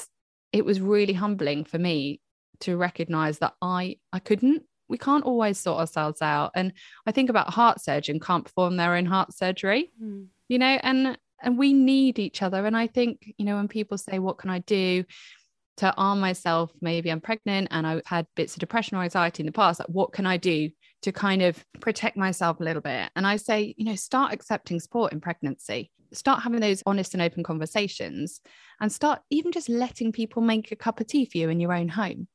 it 0.53 0.63
was 0.63 0.79
really 0.79 1.13
humbling 1.13 1.65
for 1.65 1.77
me 1.77 2.21
to 2.61 2.77
recognize 2.77 3.39
that 3.39 3.53
I 3.61 3.97
I 4.13 4.19
couldn't. 4.19 4.63
We 4.87 4.97
can't 4.97 5.23
always 5.23 5.57
sort 5.57 5.79
ourselves 5.79 6.21
out. 6.21 6.51
And 6.53 6.73
I 7.05 7.11
think 7.11 7.29
about 7.29 7.49
heart 7.49 7.81
surgeon 7.81 8.19
can't 8.19 8.43
perform 8.43 8.75
their 8.75 8.95
own 8.95 9.05
heart 9.05 9.33
surgery, 9.33 9.91
mm. 10.01 10.27
you 10.49 10.59
know, 10.59 10.77
and 10.83 11.17
and 11.41 11.57
we 11.57 11.73
need 11.73 12.19
each 12.19 12.41
other. 12.41 12.65
And 12.65 12.75
I 12.75 12.87
think, 12.87 13.33
you 13.37 13.45
know, 13.45 13.55
when 13.55 13.67
people 13.67 13.97
say, 13.97 14.19
What 14.19 14.37
can 14.37 14.49
I 14.49 14.59
do? 14.59 15.03
to 15.77 15.93
arm 15.95 16.19
myself, 16.19 16.71
maybe 16.79 17.09
I'm 17.09 17.21
pregnant 17.21 17.69
and 17.71 17.87
I've 17.87 18.05
had 18.05 18.27
bits 18.35 18.53
of 18.53 18.59
depression 18.59 18.97
or 18.97 19.03
anxiety 19.03 19.41
in 19.41 19.47
the 19.47 19.51
past. 19.51 19.79
Like, 19.79 19.89
what 19.89 20.13
can 20.13 20.27
I 20.27 20.37
do 20.37 20.69
to 21.01 21.11
kind 21.11 21.41
of 21.41 21.63
protect 21.79 22.15
myself 22.17 22.59
a 22.59 22.63
little 22.63 22.83
bit? 22.83 23.09
And 23.15 23.25
I 23.25 23.37
say, 23.37 23.73
you 23.77 23.85
know, 23.85 23.95
start 23.95 24.31
accepting 24.31 24.79
support 24.79 25.11
in 25.11 25.21
pregnancy, 25.21 25.89
start 26.13 26.43
having 26.43 26.59
those 26.59 26.83
honest 26.85 27.13
and 27.15 27.23
open 27.23 27.41
conversations, 27.41 28.41
and 28.79 28.91
start 28.91 29.21
even 29.31 29.51
just 29.51 29.69
letting 29.69 30.11
people 30.11 30.43
make 30.43 30.71
a 30.71 30.75
cup 30.75 30.99
of 30.99 31.07
tea 31.07 31.25
for 31.25 31.39
you 31.39 31.49
in 31.49 31.59
your 31.59 31.73
own 31.73 31.87
home. 31.87 32.27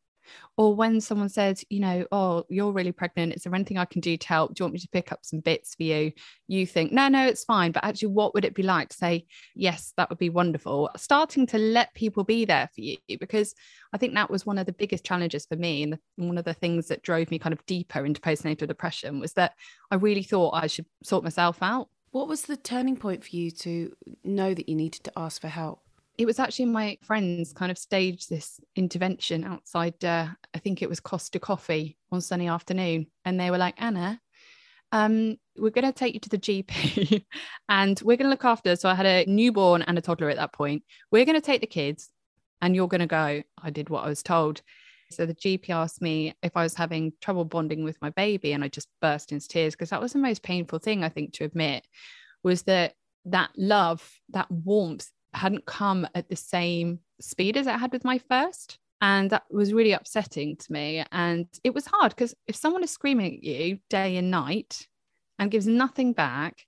Or 0.57 0.75
when 0.75 1.01
someone 1.01 1.29
says, 1.29 1.65
you 1.69 1.81
know, 1.81 2.07
oh, 2.13 2.45
you're 2.49 2.73
really 2.73 2.93
pregnant. 2.93 3.35
Is 3.35 3.43
there 3.43 3.55
anything 3.55 3.79
I 3.79 3.85
can 3.85 4.01
do 4.01 4.17
to 4.17 4.29
help? 4.29 4.55
Do 4.55 4.63
you 4.63 4.65
want 4.65 4.75
me 4.75 4.81
to 4.81 4.89
pick 4.89 5.13
up 5.13 5.21
some 5.23 5.41
bits 5.41 5.75
for 5.75 5.83
you? 5.83 6.13
You 6.49 6.67
think, 6.67 6.93
no, 6.93 7.09
no, 7.09 7.27
it's 7.27 7.45
fine. 7.45 7.73
But 7.73 7.85
actually, 7.85 8.09
what 8.09 8.35
would 8.35 8.45
it 8.45 8.55
be 8.55 8.63
like 8.63 8.89
to 8.89 8.97
say, 8.97 9.27
yes, 9.55 9.93
that 9.97 10.09
would 10.09 10.19
be 10.19 10.31
wonderful? 10.31 10.91
Starting 10.97 11.47
to 11.49 11.59
let 11.59 11.95
people 11.95 12.25
be 12.25 12.45
there 12.45 12.69
for 12.75 12.81
you, 12.81 12.97
because 13.21 13.55
I 13.93 13.99
think 13.99 14.15
that 14.15 14.31
was 14.31 14.47
one 14.47 14.59
of 14.59 14.67
the 14.67 14.73
biggest 14.73 15.05
challenges 15.05 15.47
for 15.47 15.57
me. 15.57 15.83
And 15.83 15.93
the, 15.93 15.99
one 16.17 16.39
of 16.39 16.45
the 16.45 16.55
things 16.55 16.89
that 16.89 17.03
drove 17.03 17.31
me 17.31 17.39
kind 17.39 17.53
of 17.53 17.65
deeper 17.67 18.05
into 18.05 18.21
postnatal 18.21 18.67
depression 18.67 19.21
was 19.21 19.35
that 19.35 19.53
I 19.91 19.97
really 19.97 20.23
thought 20.23 20.55
I 20.55 20.67
should 20.67 20.87
sort 21.03 21.25
myself 21.25 21.59
out. 21.63 21.89
What 22.13 22.29
was 22.29 22.43
the 22.43 22.57
turning 22.57 22.97
point 22.97 23.25
for 23.25 23.37
you 23.37 23.51
to 23.51 23.93
know 24.25 24.55
that 24.55 24.69
you 24.69 24.75
needed 24.75 25.05
to 25.05 25.13
ask 25.17 25.41
for 25.41 25.49
help? 25.49 25.81
It 26.19 26.27
was 26.27 26.39
actually 26.39 26.65
my 26.67 26.99
friends 27.03 27.53
kind 27.53 27.71
of 27.71 27.79
staged 27.79 28.31
this 28.31 28.61
intervention 28.75 29.45
outside 29.45 30.03
uh, 30.05 30.27
i 30.55 30.59
think 30.59 30.83
it 30.83 30.89
was 30.89 31.01
costa 31.01 31.39
coffee 31.39 31.97
on 32.11 32.21
sunny 32.21 32.49
afternoon 32.49 33.07
and 33.25 33.39
they 33.39 33.51
were 33.51 33.59
like 33.59 33.75
anna 33.79 34.21
um, 34.93 35.37
we're 35.59 35.71
going 35.71 35.85
to 35.85 35.93
take 35.93 36.15
you 36.15 36.21
to 36.21 36.29
the 36.29 36.39
gp 36.39 37.25
and 37.69 38.01
we're 38.05 38.17
going 38.17 38.27
to 38.27 38.31
look 38.31 38.45
after 38.45 38.77
so 38.77 38.89
i 38.89 38.95
had 38.95 39.07
a 39.07 39.25
newborn 39.27 39.83
and 39.83 39.99
a 39.99 40.01
toddler 40.01 40.31
at 40.31 40.37
that 40.37 40.53
point 40.53 40.85
we're 41.11 41.25
going 41.25 41.41
to 41.41 41.45
take 41.45 41.61
the 41.61 41.67
kids 41.67 42.11
and 42.61 42.75
you're 42.75 42.89
going 42.89 43.01
to 43.01 43.07
go. 43.07 43.43
I 43.63 43.71
did 43.71 43.89
what 43.89 44.05
i 44.05 44.09
was 44.09 44.23
told. 44.23 44.63
So 45.13 45.25
the 45.25 45.35
GP 45.35 45.71
asked 45.71 46.03
me 46.03 46.35
if 46.43 46.57
I 46.57 46.65
was 46.65 46.75
having 46.75 47.13
trouble 47.21 47.45
bonding 47.45 47.85
with 47.85 47.97
my 48.03 48.11
baby, 48.11 48.53
and 48.53 48.65
I 48.65 48.69
just 48.69 48.89
burst 49.01 49.31
into 49.31 49.47
tears 49.47 49.75
because 49.75 49.91
that 49.91 50.01
was 50.01 50.13
the 50.13 50.19
most 50.19 50.43
painful 50.43 50.81
thing 50.81 51.05
I 51.05 51.09
think 51.09 51.33
to 51.35 51.45
admit 51.45 51.87
was 52.43 52.63
that 52.63 52.95
that 53.27 53.51
love, 53.57 54.19
that 54.31 54.51
warmth 54.51 55.09
hadn't 55.37 55.67
come 55.67 56.07
at 56.15 56.29
the 56.29 56.37
same 56.37 57.01
speed 57.21 57.57
as 57.57 57.67
it 57.67 57.79
had 57.79 57.93
with 57.93 58.05
my 58.05 58.19
first. 58.19 58.79
And 59.01 59.31
that 59.31 59.45
was 59.51 59.75
really 59.75 59.93
upsetting 59.93 60.57
to 60.57 60.73
me. 60.73 61.05
And 61.13 61.47
it 61.63 61.75
was 61.75 61.87
hard 61.87 62.15
because 62.15 62.35
if 62.47 62.57
someone 62.57 62.83
is 62.83 62.91
screaming 62.91 63.27
at 63.35 63.45
you 63.45 63.79
day 63.91 64.17
and 64.17 64.31
night 64.31 64.87
and 65.39 65.51
gives 65.51 65.67
nothing 65.67 66.13
back 66.13 66.63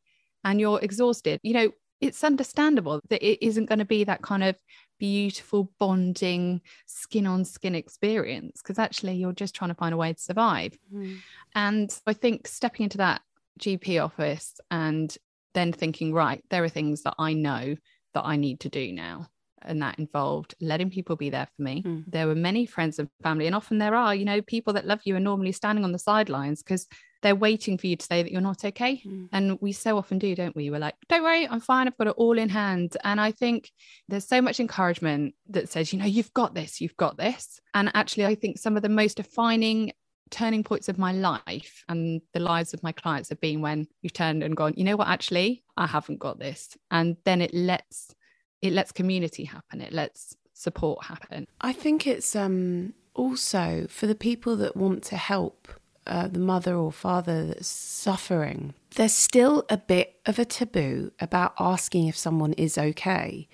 and 0.45 0.61
you're 0.61 0.81
exhausted, 0.81 1.41
you 1.43 1.55
know, 1.55 1.71
it's 2.01 2.23
understandable 2.23 3.01
that 3.09 3.27
it 3.27 3.45
isn't 3.45 3.67
going 3.67 3.79
to 3.79 3.85
be 3.85 4.05
that 4.05 4.23
kind 4.23 4.45
of 4.45 4.57
beautiful 4.99 5.73
bonding 5.79 6.61
skin 6.87 7.27
on 7.27 7.45
skin 7.45 7.75
experience 7.75 8.61
because 8.63 8.79
actually 8.79 9.15
you're 9.15 9.33
just 9.33 9.55
trying 9.55 9.71
to 9.71 9.75
find 9.75 9.95
a 9.95 9.97
way 9.99 10.13
to 10.13 10.21
survive. 10.21 10.77
Mm. 10.93 11.19
And 11.55 12.01
I 12.07 12.13
think 12.13 12.47
stepping 12.47 12.85
into 12.85 12.99
that 12.99 13.23
GP 13.59 14.03
office 14.03 14.61
and 14.71 15.17
then 15.55 15.73
thinking, 15.73 16.13
right, 16.13 16.45
there 16.51 16.63
are 16.63 16.69
things 16.69 17.03
that 17.03 17.15
I 17.19 17.33
know 17.33 17.77
that 18.15 18.25
I 18.25 18.37
need 18.37 18.61
to 18.61 18.69
do 18.69 18.93
now. 18.93 19.29
And 19.62 19.83
that 19.83 19.99
involved 19.99 20.55
letting 20.61 20.88
people 20.88 21.17
be 21.17 21.31
there 21.31 21.49
for 21.57 21.62
me. 21.62 21.83
Mm. 21.83 22.05
There 22.07 22.29
were 22.29 22.37
many 22.37 22.65
friends 22.65 23.00
and 23.00 23.09
family, 23.25 23.47
and 23.47 23.57
often 23.57 23.79
there 23.79 23.97
are, 23.97 24.15
you 24.15 24.25
know, 24.25 24.41
people 24.41 24.75
that 24.75 24.87
love 24.87 25.00
you 25.05 25.17
are 25.17 25.21
normally 25.21 25.50
standing 25.50 25.85
on 25.85 25.91
the 25.91 25.99
sidelines 25.99 26.62
because 26.62 26.87
they're 27.23 27.35
waiting 27.35 27.77
for 27.77 27.88
you 27.88 27.97
to 27.97 28.07
say 28.07 28.23
that 28.23 28.31
you're 28.31 28.41
not 28.41 28.65
okay. 28.65 29.03
Mm. 29.05 29.29
And 29.33 29.59
we 29.61 29.73
so 29.73 29.99
often 29.99 30.19
do, 30.19 30.37
don't 30.37 30.55
we? 30.55 30.71
We're 30.71 30.79
like, 30.79 30.95
don't 31.09 31.25
worry, 31.25 31.49
I'm 31.49 31.59
fine. 31.59 31.88
I've 31.88 31.99
got 31.99 32.07
it 32.07 32.15
all 32.17 32.38
in 32.38 32.49
hand. 32.49 32.97
And 33.03 33.21
I 33.21 33.33
think 33.33 33.73
there's 34.09 34.29
so 34.29 34.41
much 34.41 34.61
encouragement 34.61 35.35
that 35.49 35.69
says, 35.69 35.93
you 35.93 35.99
know, 35.99 36.07
you've 36.07 36.33
got 36.33 36.55
this, 36.55 36.81
you've 36.81 36.97
got 36.97 37.17
this. 37.17 37.61
And 37.75 37.91
actually, 37.95 38.27
I 38.27 38.37
think 38.37 38.59
some 38.59 38.77
of 38.77 38.83
the 38.83 38.88
most 38.88 39.17
defining 39.17 39.93
turning 40.31 40.65
points 40.65 40.89
of 40.89 40.99
my 40.99 41.13
life 41.13 41.85
and 41.89 42.21
the 42.33 42.41
lives 42.41 42.75
of 42.75 42.83
my 42.83 42.93
clients 42.93 43.29
have 43.29 43.41
been 43.41 43.61
when 43.61 43.87
you've 44.03 44.13
turned 44.13 44.43
and 44.43 44.57
gone, 44.57 44.75
you 44.77 44.85
know 44.85 44.97
what, 44.97 45.09
actually, 45.09 45.63
I 45.77 45.87
haven't 45.87 46.19
got 46.19 46.39
this. 46.39 46.77
And 46.91 47.17
then 47.25 47.41
it 47.41 47.53
lets 47.55 48.15
it 48.61 48.73
lets 48.73 48.91
community 48.91 49.45
happen. 49.45 49.81
It 49.81 49.93
lets 49.93 50.37
support 50.53 51.05
happen. 51.05 51.47
I 51.61 51.73
think 51.73 52.07
it's 52.07 52.35
um 52.35 52.95
also 53.15 53.87
for 53.89 54.07
the 54.07 54.15
people 54.15 54.57
that 54.57 54.77
want 54.77 55.03
to 55.05 55.17
help 55.17 55.69
uh, 56.07 56.27
the 56.27 56.39
mother 56.39 56.75
or 56.75 56.91
father 56.91 57.45
that's 57.45 57.69
suffering, 57.69 58.75
there's 58.95 59.13
still 59.13 59.65
a 59.69 59.77
bit 59.77 60.19
of 60.25 60.39
a 60.39 60.45
taboo 60.45 61.13
about 61.21 61.53
asking 61.61 62.09
if 62.09 62.17
someone 62.17 62.55
is 62.55 62.79
okay 62.79 63.47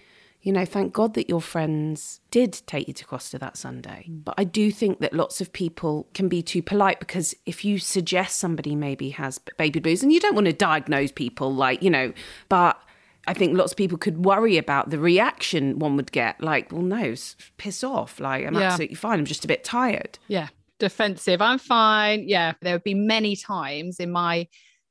you 0.45 0.53
know, 0.53 0.67
thank 0.67 0.93
God 0.93 1.15
that 1.15 1.29
your 1.29 1.41
friends 1.41 2.21
did 2.31 2.61
take 2.67 2.87
you 2.87 2.93
to 2.95 3.05
Costa 3.07 3.39
that 3.39 3.57
Sunday. 3.57 4.07
Mm. 4.11 4.25
But 4.25 4.35
I 4.37 4.45
do 4.45 4.71
think 4.71 5.01
that 5.01 5.15
lots 5.15 5.41
of 5.41 5.53
people 5.53 6.07
can 6.13 6.29
be 6.29 6.43
too 6.43 6.63
polite 6.63 7.01
because 7.01 7.35
if 7.47 7.65
you 7.65 7.79
suggest 7.79 8.39
somebody 8.39 8.77
maybe 8.77 9.09
has 9.11 9.39
baby 9.57 9.81
blues, 9.81 10.03
and 10.03 10.13
you 10.13 10.21
don't 10.21 10.35
want 10.35 10.47
to 10.47 10.53
diagnose 10.53 11.11
people 11.13 11.53
like, 11.55 11.83
you 11.83 11.89
know, 11.89 12.13
but 12.51 12.79
I 13.27 13.33
think 13.33 13.57
lots 13.57 13.73
of 13.73 13.79
people 13.79 13.97
could 13.97 14.27
worry 14.27 14.59
about 14.59 14.91
the 14.91 14.99
reaction 14.99 15.79
one 15.79 15.97
would 15.97 16.13
get. 16.13 16.39
Like, 16.43 16.71
well, 16.71 16.83
no, 16.83 17.15
piss 17.57 17.83
off. 17.83 18.21
Like, 18.21 18.47
I'm 18.47 18.53
yeah. 18.53 18.65
absolutely 18.65 18.97
fine. 18.97 19.19
I'm 19.19 19.25
just 19.25 19.47
a 19.47 19.49
bit 19.49 19.65
tired. 19.65 20.19
Yeah. 20.29 20.49
Defensive. 20.79 21.41
I'm 21.41 21.59
fine. 21.59 22.29
Yeah. 22.29 22.53
There 22.61 22.75
would 22.75 22.85
be 22.85 22.93
many 22.93 23.35
times 23.35 23.99
in 23.99 24.13
my 24.13 24.47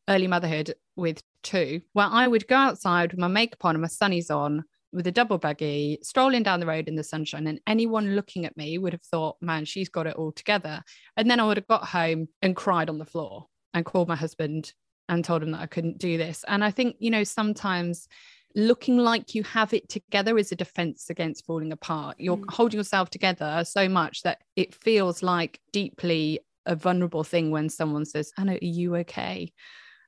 early 0.09 0.25
motherhood 0.25 0.73
with 0.95 1.21
two 1.43 1.81
where 1.93 2.07
I 2.09 2.27
would 2.27 2.47
go 2.47 2.55
outside 2.55 3.11
with 3.11 3.19
my 3.19 3.27
makeup 3.27 3.63
on 3.65 3.75
and 3.75 3.81
my 3.83 3.87
sunnies 3.87 4.33
on 4.35 4.63
with 4.93 5.07
a 5.07 5.11
double 5.11 5.37
buggy, 5.37 5.99
strolling 6.01 6.43
down 6.43 6.59
the 6.59 6.65
road 6.65 6.87
in 6.87 6.95
the 6.95 7.03
sunshine, 7.03 7.47
and 7.47 7.59
anyone 7.67 8.15
looking 8.15 8.45
at 8.45 8.55
me 8.55 8.77
would 8.77 8.93
have 8.93 9.01
thought, 9.03 9.37
man, 9.41 9.65
she's 9.65 9.89
got 9.89 10.07
it 10.07 10.15
all 10.15 10.31
together. 10.31 10.81
And 11.17 11.29
then 11.29 11.39
I 11.39 11.45
would 11.45 11.57
have 11.57 11.67
got 11.67 11.85
home 11.85 12.27
and 12.41 12.55
cried 12.55 12.89
on 12.89 12.99
the 12.99 13.05
floor 13.05 13.47
and 13.73 13.85
called 13.85 14.07
my 14.07 14.15
husband 14.15 14.73
and 15.09 15.25
told 15.25 15.43
him 15.43 15.51
that 15.51 15.61
I 15.61 15.67
couldn't 15.67 15.97
do 15.97 16.17
this. 16.17 16.45
And 16.47 16.63
I 16.63 16.71
think, 16.71 16.95
you 16.99 17.11
know, 17.11 17.23
sometimes 17.23 18.07
looking 18.55 18.97
like 18.97 19.33
you 19.33 19.43
have 19.43 19.73
it 19.73 19.89
together 19.89 20.37
is 20.37 20.51
a 20.51 20.55
defense 20.55 21.09
against 21.09 21.45
falling 21.45 21.71
apart. 21.71 22.17
You're 22.19 22.37
mm. 22.37 22.51
holding 22.51 22.77
yourself 22.77 23.09
together 23.09 23.63
so 23.65 23.89
much 23.89 24.21
that 24.23 24.39
it 24.55 24.75
feels 24.75 25.23
like 25.23 25.59
deeply 25.71 26.39
a 26.65 26.75
vulnerable 26.75 27.23
thing 27.23 27.51
when 27.51 27.69
someone 27.69 28.05
says, 28.05 28.31
Anna, 28.37 28.53
are 28.53 28.59
you 28.61 28.95
okay? 28.97 29.51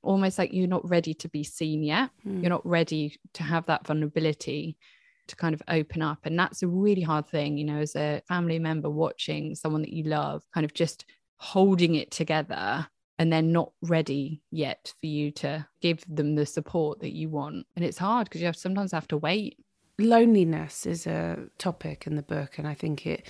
Almost 0.06 0.38
like 0.38 0.54
you're 0.54 0.68
not 0.68 0.88
ready 0.90 1.14
to 1.14 1.30
be 1.30 1.44
seen 1.44 1.84
yet. 1.84 2.10
Mm. 2.26 2.42
You're 2.42 2.50
not 2.50 2.66
ready 2.66 3.18
to 3.34 3.44
have 3.44 3.66
that 3.66 3.86
vulnerability 3.86 4.78
to 5.28 5.36
kind 5.36 5.54
of 5.54 5.62
open 5.68 6.02
up. 6.02 6.20
And 6.26 6.38
that's 6.38 6.64
a 6.64 6.68
really 6.68 7.02
hard 7.02 7.28
thing, 7.28 7.58
you 7.58 7.66
know, 7.66 7.80
as 7.80 7.96
a 7.96 8.22
family 8.28 8.60
member 8.60 8.90
watching 8.90 9.56
someone 9.56 9.82
that 9.82 9.94
you 9.94 10.04
love 10.04 10.44
kind 10.54 10.66
of 10.66 10.74
just 10.74 11.06
holding 11.38 11.96
it 11.96 12.12
together 12.12 12.88
and 13.18 13.32
they're 13.32 13.42
not 13.42 13.72
ready 13.82 14.42
yet 14.52 14.94
for 15.00 15.08
you 15.08 15.32
to 15.32 15.66
give 15.82 16.04
them 16.08 16.36
the 16.36 16.46
support 16.46 17.00
that 17.00 17.14
you 17.14 17.30
want. 17.30 17.66
And 17.76 17.84
it's 17.86 17.98
hard 17.98 18.26
because 18.26 18.42
you 18.42 18.48
have 18.48 18.56
sometimes 18.56 18.92
have 18.92 19.08
to 19.10 19.18
wait. 19.18 19.58
Loneliness 19.98 20.86
is 20.86 21.08
a 21.08 21.48
topic 21.58 22.06
in 22.06 22.18
the 22.18 22.22
book, 22.22 22.58
and 22.58 22.68
I 22.68 22.74
think 22.74 23.08
it 23.08 23.26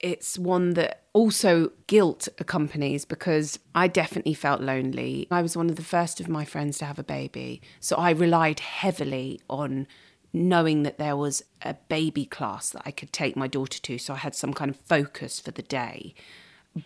it's 0.00 0.38
one 0.38 0.74
that 0.74 1.04
also 1.12 1.70
guilt 1.86 2.28
accompanies 2.38 3.04
because 3.04 3.58
I 3.74 3.88
definitely 3.88 4.34
felt 4.34 4.60
lonely. 4.60 5.26
I 5.30 5.42
was 5.42 5.56
one 5.56 5.70
of 5.70 5.76
the 5.76 5.82
first 5.82 6.20
of 6.20 6.28
my 6.28 6.44
friends 6.44 6.78
to 6.78 6.84
have 6.84 6.98
a 6.98 7.04
baby. 7.04 7.62
So 7.80 7.96
I 7.96 8.10
relied 8.10 8.60
heavily 8.60 9.40
on 9.48 9.86
knowing 10.32 10.82
that 10.82 10.98
there 10.98 11.16
was 11.16 11.44
a 11.62 11.74
baby 11.88 12.26
class 12.26 12.70
that 12.70 12.82
I 12.84 12.90
could 12.90 13.12
take 13.12 13.36
my 13.36 13.46
daughter 13.46 13.80
to. 13.80 13.98
So 13.98 14.14
I 14.14 14.18
had 14.18 14.34
some 14.34 14.52
kind 14.52 14.70
of 14.70 14.76
focus 14.76 15.38
for 15.38 15.52
the 15.52 15.62
day. 15.62 16.14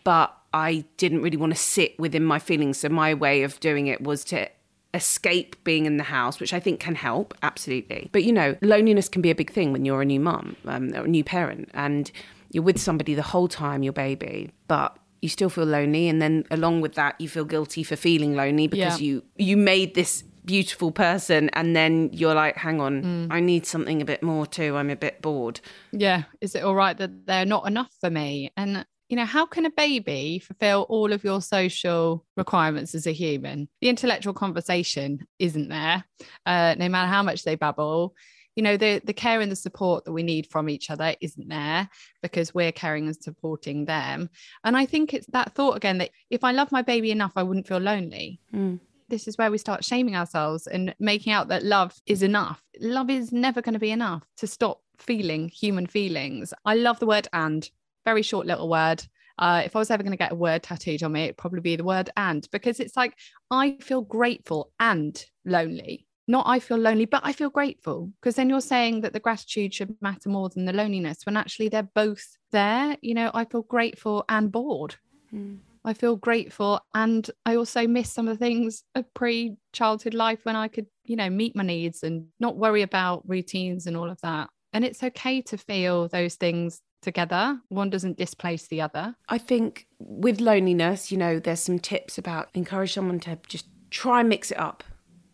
But 0.05 0.37
I 0.53 0.85
didn't 0.99 1.23
really 1.23 1.39
want 1.39 1.55
to 1.55 1.59
sit 1.59 1.99
within 1.99 2.25
my 2.25 2.39
feelings. 2.39 2.79
So 2.79 2.91
my 2.91 3.15
way 3.15 3.43
of 3.43 3.59
doing 3.59 3.87
it 3.87 4.03
was 4.03 4.23
to 4.25 4.51
escape 4.93 5.63
being 5.65 5.87
in 5.87 5.97
the 5.97 6.05
house, 6.05 6.41
which 6.41 6.53
I 6.53 6.61
think 6.61 6.81
can 6.81 6.95
help, 6.95 7.35
absolutely. 7.43 8.11
But 8.13 8.25
you 8.25 8.33
know, 8.33 8.57
loneliness 8.61 9.09
can 9.09 9.23
be 9.23 9.31
a 9.31 9.35
big 9.35 9.51
thing 9.51 9.73
when 9.73 9.85
you're 9.85 10.03
a 10.03 10.07
new 10.07 10.21
mum 10.21 10.57
um, 10.67 10.95
or 10.95 11.05
a 11.05 11.09
new 11.09 11.25
parent. 11.25 11.71
And 11.73 12.11
you're 12.51 12.63
with 12.63 12.81
somebody 12.81 13.15
the 13.15 13.23
whole 13.23 13.49
time, 13.49 13.83
your 13.83 13.93
baby, 13.93 14.51
but 14.67 14.99
you 15.21 15.29
still 15.29 15.51
feel 15.51 15.65
lonely. 15.65 16.09
And 16.09 16.23
then 16.23 16.45
along 16.51 16.81
with 16.81 16.95
that 16.95 17.21
you 17.21 17.29
feel 17.29 17.45
guilty 17.45 17.83
for 17.83 17.97
feeling 17.97 18.35
lonely 18.35 18.67
because 18.67 19.01
yeah. 19.01 19.07
you 19.07 19.25
you 19.37 19.57
made 19.57 19.95
this 19.95 20.23
beautiful 20.45 20.91
person 20.91 21.51
and 21.51 21.77
then 21.77 22.09
you're 22.11 22.35
like 22.35 22.57
hang 22.57 22.81
on 22.81 23.03
mm. 23.03 23.27
i 23.31 23.39
need 23.39 23.67
something 23.67 24.01
a 24.01 24.05
bit 24.05 24.23
more 24.23 24.47
too. 24.47 24.77
I'm 24.77 24.91
a 24.91 24.97
bit 24.97 25.21
bored. 25.21 25.61
Yeah. 25.93 26.23
Is 26.41 26.55
it 26.55 26.65
all 26.65 26.75
right 26.75 26.97
that 26.97 27.27
they're 27.27 27.45
not 27.45 27.67
enough 27.67 27.93
for 28.01 28.09
me? 28.09 28.51
And 28.57 28.87
you 29.11 29.17
know 29.17 29.27
how 29.27 29.47
can 29.47 29.67
a 29.67 29.71
baby 29.71 30.39
fulfill 30.39 30.87
all 30.89 31.13
of 31.13 31.25
your 31.25 31.41
social 31.43 32.25
requirements 32.37 32.95
as 32.95 33.07
a 33.07 33.13
human? 33.13 33.69
The 33.81 33.89
intellectual 33.89 34.35
conversation 34.35 35.27
isn't 35.39 35.69
there 35.69 36.05
uh, 36.47 36.75
no 36.79 36.89
matter 36.89 37.09
how 37.09 37.23
much 37.23 37.45
they 37.45 37.55
babble 37.55 38.15
you 38.59 38.63
know 38.63 38.77
the 38.77 39.01
the 39.05 39.13
care 39.13 39.41
and 39.41 39.53
the 39.53 39.57
support 39.57 40.05
that 40.05 40.13
we 40.13 40.25
need 40.25 40.45
from 40.51 40.69
each 40.69 40.91
other 40.91 41.15
isn't 41.21 41.49
there 41.49 41.89
because 42.23 42.53
we're 42.53 42.73
caring 42.73 43.07
and 43.07 43.15
supporting 43.23 43.85
them 43.85 44.29
and 44.65 44.77
i 44.77 44.85
think 44.85 45.15
it's 45.15 45.29
that 45.29 45.55
thought 45.55 45.77
again 45.77 45.99
that 45.99 46.11
if 46.29 46.43
i 46.43 46.51
love 46.51 46.73
my 46.73 46.83
baby 46.83 47.13
enough 47.13 47.31
i 47.37 47.43
wouldn't 47.43 47.69
feel 47.69 47.79
lonely 47.79 48.41
mm. 48.53 48.77
this 49.09 49.29
is 49.29 49.39
where 49.39 49.53
we 49.53 49.59
start 49.59 49.85
shaming 49.85 50.17
ourselves 50.17 50.67
and 50.67 50.93
making 50.99 51.33
out 51.33 51.47
that 51.47 51.63
love 51.63 51.95
is 52.07 52.25
enough. 52.25 52.61
Love 52.81 53.11
is 53.11 53.31
never 53.33 53.63
going 53.63 53.75
to 53.75 53.79
be 53.79 53.93
enough 53.93 54.25
to 54.37 54.47
stop 54.47 54.83
feeling 54.99 55.49
human 55.49 55.87
feelings. 55.87 56.53
I 56.65 56.75
love 56.75 56.99
the 56.99 57.07
word 57.07 57.29
and, 57.33 57.69
very 58.05 58.23
short 58.23 58.47
little 58.47 58.69
word. 58.69 59.05
Uh, 59.39 59.63
if 59.65 59.77
I 59.77 59.79
was 59.79 59.91
ever 59.91 60.03
going 60.03 60.13
to 60.13 60.25
get 60.25 60.33
a 60.33 60.35
word 60.35 60.65
tattooed 60.65 61.03
on 61.05 61.13
me, 61.13 61.25
it'd 61.25 61.37
probably 61.37 61.61
be 61.61 61.77
the 61.77 61.85
word 61.85 62.11
and 62.17 62.47
because 62.51 62.81
it's 62.81 62.97
like 62.97 63.15
I 63.51 63.77
feel 63.81 64.03
grateful 64.03 64.73
and 64.81 65.25
lonely. 65.45 66.08
Not 66.31 66.47
I 66.47 66.59
feel 66.59 66.77
lonely, 66.77 67.07
but 67.07 67.23
I 67.25 67.33
feel 67.33 67.49
grateful 67.49 68.13
because 68.21 68.37
then 68.37 68.51
you're 68.51 68.61
saying 68.61 69.01
that 69.01 69.15
the 69.15 69.21
gratitude 69.21 69.73
should 69.73 69.97
matter 70.03 70.29
more 70.29 70.51
than 70.51 70.67
the 70.67 70.75
loneliness 70.75 71.25
when 71.25 71.39
actually 71.39 71.71
they're 71.71 71.83
both 71.95 72.23
there. 72.53 72.97
You 73.01 73.15
know, 73.15 73.31
I 73.33 73.47
feel 73.47 73.63
grateful 73.63 74.27
and 74.29 74.53
bored. 74.53 74.97
Mm. 75.33 75.61
I 75.87 75.95
feel 75.95 76.17
grateful. 76.17 76.81
And 76.95 77.29
I 77.47 77.57
also 77.57 77.87
miss 77.87 78.13
some 78.13 78.29
of 78.29 78.39
the 78.39 78.45
things 78.45 78.85
of 78.95 79.13
pre 79.15 79.57
childhood 79.73 80.13
life 80.13 80.41
when 80.43 80.55
I 80.55 80.69
could, 80.69 80.87
you 81.05 81.17
know, 81.17 81.31
meet 81.31 81.57
my 81.57 81.65
needs 81.65 82.03
and 82.03 82.27
not 82.39 82.59
worry 82.59 82.83
about 82.83 83.27
routines 83.27 83.87
and 83.87 83.97
all 83.97 84.11
of 84.11 84.21
that. 84.21 84.51
And 84.75 84.85
it's 84.85 85.03
okay 85.03 85.41
to 85.43 85.57
feel 85.57 86.09
those 86.09 86.35
things 86.35 86.83
together. 87.01 87.59
One 87.69 87.89
doesn't 87.89 88.19
displace 88.19 88.67
the 88.67 88.83
other. 88.83 89.15
I 89.31 89.39
think 89.39 89.87
with 89.99 90.43
loneliness, 90.43 91.11
you 91.11 91.17
know, 91.17 91.39
there's 91.39 91.61
some 91.61 91.79
tips 91.79 92.19
about 92.19 92.51
encourage 92.53 92.93
someone 92.93 93.21
to 93.21 93.39
just 93.49 93.67
try 93.89 94.21
and 94.21 94.29
mix 94.29 94.51
it 94.51 94.59
up 94.59 94.85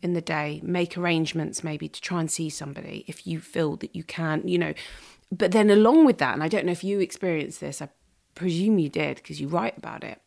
in 0.04 0.12
the 0.12 0.20
day, 0.20 0.60
make 0.62 0.96
arrangements 0.98 1.64
maybe 1.64 1.88
to 1.88 2.00
try 2.00 2.20
and 2.20 2.30
see 2.30 2.50
somebody 2.50 3.04
if 3.08 3.26
you 3.26 3.40
feel 3.40 3.76
that 3.76 3.96
you 3.96 4.04
can, 4.04 4.46
you 4.46 4.58
know. 4.58 4.74
But 5.32 5.52
then 5.52 5.70
along 5.70 6.04
with 6.04 6.18
that, 6.18 6.34
and 6.34 6.42
I 6.42 6.48
don't 6.48 6.66
know 6.66 6.72
if 6.72 6.84
you 6.84 7.00
experienced 7.00 7.60
this, 7.60 7.80
I 7.80 7.88
presume 8.34 8.78
you 8.78 8.90
did 8.90 9.16
because 9.16 9.40
you 9.40 9.48
write 9.48 9.78
about 9.78 10.04
it 10.04 10.20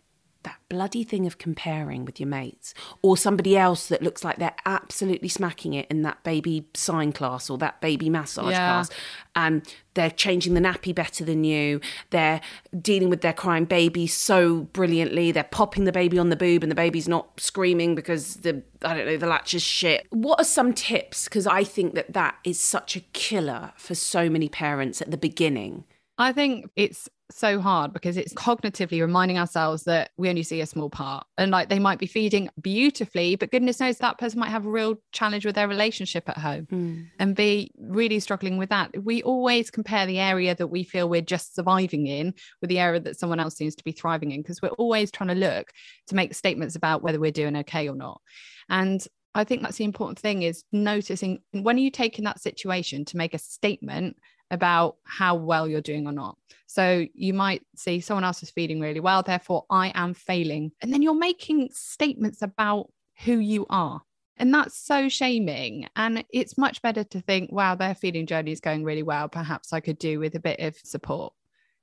that 0.47 0.59
bloody 0.69 1.03
thing 1.03 1.27
of 1.27 1.37
comparing 1.37 2.05
with 2.05 2.21
your 2.21 2.29
mates 2.29 2.73
or 3.01 3.17
somebody 3.17 3.57
else 3.57 3.87
that 3.87 4.01
looks 4.01 4.23
like 4.23 4.37
they're 4.37 4.55
absolutely 4.65 5.27
smacking 5.27 5.73
it 5.73 5.85
in 5.89 6.03
that 6.03 6.23
baby 6.23 6.65
sign 6.73 7.11
class 7.11 7.49
or 7.49 7.57
that 7.57 7.81
baby 7.81 8.09
massage 8.09 8.51
yeah. 8.51 8.69
class. 8.69 8.89
And 9.35 9.67
they're 9.93 10.09
changing 10.09 10.53
the 10.53 10.61
nappy 10.61 10.95
better 10.95 11.25
than 11.25 11.43
you. 11.43 11.81
They're 12.11 12.39
dealing 12.81 13.09
with 13.09 13.19
their 13.19 13.33
crying 13.33 13.65
baby 13.65 14.07
so 14.07 14.61
brilliantly. 14.61 15.33
They're 15.33 15.43
popping 15.43 15.83
the 15.83 15.91
baby 15.91 16.17
on 16.17 16.29
the 16.29 16.37
boob 16.37 16.63
and 16.63 16.71
the 16.71 16.75
baby's 16.75 17.09
not 17.09 17.39
screaming 17.39 17.93
because 17.93 18.35
the 18.37 18.63
i 18.83 18.95
don't 18.95 19.05
know 19.05 19.17
the 19.17 19.27
latch 19.27 19.53
is 19.53 19.61
shit. 19.61 20.07
What 20.11 20.39
are 20.39 20.45
some 20.45 20.73
tips? 20.73 21.25
Because 21.25 21.45
i 21.45 21.65
think 21.65 21.93
that 21.95 22.13
that 22.13 22.35
is 22.45 22.57
such 22.59 22.95
a 22.95 23.01
killer 23.11 23.73
for 23.75 23.95
so 23.95 24.29
many 24.29 24.47
parents 24.47 25.01
at 25.01 25.11
the 25.11 25.17
beginning. 25.17 25.83
I 26.17 26.31
think 26.31 26.69
it's 26.75 27.09
so 27.29 27.59
hard 27.59 27.91
because 27.91 28.15
it's 28.15 28.33
cognitively 28.33 29.01
reminding 29.01 29.37
ourselves 29.37 29.83
that 29.83 30.11
we 30.17 30.29
only 30.29 30.43
see 30.43 30.61
a 30.61 30.65
small 30.65 30.89
part 30.89 31.25
and 31.37 31.51
like 31.51 31.67
they 31.67 31.79
might 31.79 31.99
be 31.99 32.05
feeding 32.05 32.49
beautifully 32.61 33.35
but 33.35 33.51
goodness 33.51 33.79
knows 33.79 33.97
that 33.97 34.17
person 34.17 34.39
might 34.39 34.49
have 34.49 34.65
a 34.65 34.69
real 34.69 34.95
challenge 35.11 35.45
with 35.45 35.55
their 35.55 35.67
relationship 35.67 36.27
at 36.29 36.37
home 36.37 36.65
mm. 36.71 37.05
and 37.19 37.35
be 37.35 37.69
really 37.79 38.19
struggling 38.19 38.57
with 38.57 38.69
that 38.69 38.91
we 39.03 39.21
always 39.23 39.69
compare 39.69 40.05
the 40.05 40.19
area 40.19 40.55
that 40.55 40.67
we 40.67 40.83
feel 40.83 41.09
we're 41.09 41.21
just 41.21 41.53
surviving 41.53 42.07
in 42.07 42.33
with 42.61 42.69
the 42.69 42.79
area 42.79 42.99
that 42.99 43.19
someone 43.19 43.39
else 43.39 43.57
seems 43.57 43.75
to 43.75 43.83
be 43.83 43.91
thriving 43.91 44.31
in 44.31 44.41
because 44.41 44.61
we're 44.61 44.69
always 44.69 45.11
trying 45.11 45.29
to 45.29 45.35
look 45.35 45.71
to 46.07 46.15
make 46.15 46.33
statements 46.33 46.75
about 46.75 47.03
whether 47.03 47.19
we're 47.19 47.31
doing 47.31 47.57
okay 47.57 47.89
or 47.89 47.95
not 47.95 48.21
and 48.69 49.05
I 49.35 49.43
think 49.43 49.61
that's 49.61 49.77
the 49.77 49.83
important 49.83 50.17
thing 50.17 50.41
is 50.41 50.63
noticing 50.71 51.39
when 51.51 51.75
are 51.75 51.79
you 51.79 51.91
taking 51.91 52.25
that 52.25 52.39
situation 52.39 53.05
to 53.05 53.17
make 53.17 53.35
a 53.35 53.39
statement 53.39 54.17
about 54.51 54.97
how 55.03 55.35
well 55.35 55.67
you're 55.67 55.81
doing 55.81 56.07
or 56.07 56.11
not. 56.11 56.37
So 56.67 57.05
you 57.13 57.33
might 57.33 57.63
see 57.75 57.99
someone 57.99 58.23
else 58.23 58.43
is 58.43 58.49
feeling 58.49 58.79
really 58.79 58.99
well, 58.99 59.23
therefore 59.23 59.65
I 59.69 59.91
am 59.95 60.13
failing. 60.13 60.71
And 60.81 60.93
then 60.93 61.01
you're 61.01 61.13
making 61.13 61.69
statements 61.73 62.41
about 62.41 62.91
who 63.23 63.37
you 63.37 63.65
are. 63.69 64.01
And 64.37 64.53
that's 64.53 64.77
so 64.77 65.09
shaming. 65.09 65.87
And 65.95 66.23
it's 66.31 66.57
much 66.57 66.81
better 66.81 67.03
to 67.05 67.21
think, 67.21 67.51
wow, 67.51 67.75
their 67.75 67.95
feeding 67.95 68.27
journey 68.27 68.51
is 68.51 68.59
going 68.59 68.83
really 68.83 69.03
well. 69.03 69.27
Perhaps 69.27 69.73
I 69.73 69.79
could 69.79 69.97
do 69.97 70.19
with 70.19 70.35
a 70.35 70.39
bit 70.39 70.59
of 70.59 70.77
support 70.77 71.33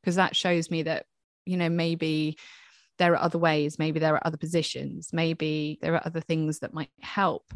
because 0.01 0.17
that 0.17 0.37
shows 0.37 0.71
me 0.71 0.83
that, 0.85 1.07
you 1.45 1.57
know, 1.57 1.69
maybe 1.69 2.39
there 2.99 3.13
are 3.15 3.23
other 3.23 3.39
ways, 3.39 3.79
maybe 3.79 3.99
there 3.99 4.15
are 4.15 4.27
other 4.27 4.37
positions, 4.37 5.13
maybe 5.13 5.79
there 5.83 5.95
are 5.95 6.07
other 6.07 6.21
things 6.21 6.61
that 6.61 6.73
might 6.73 6.91
help. 7.01 7.53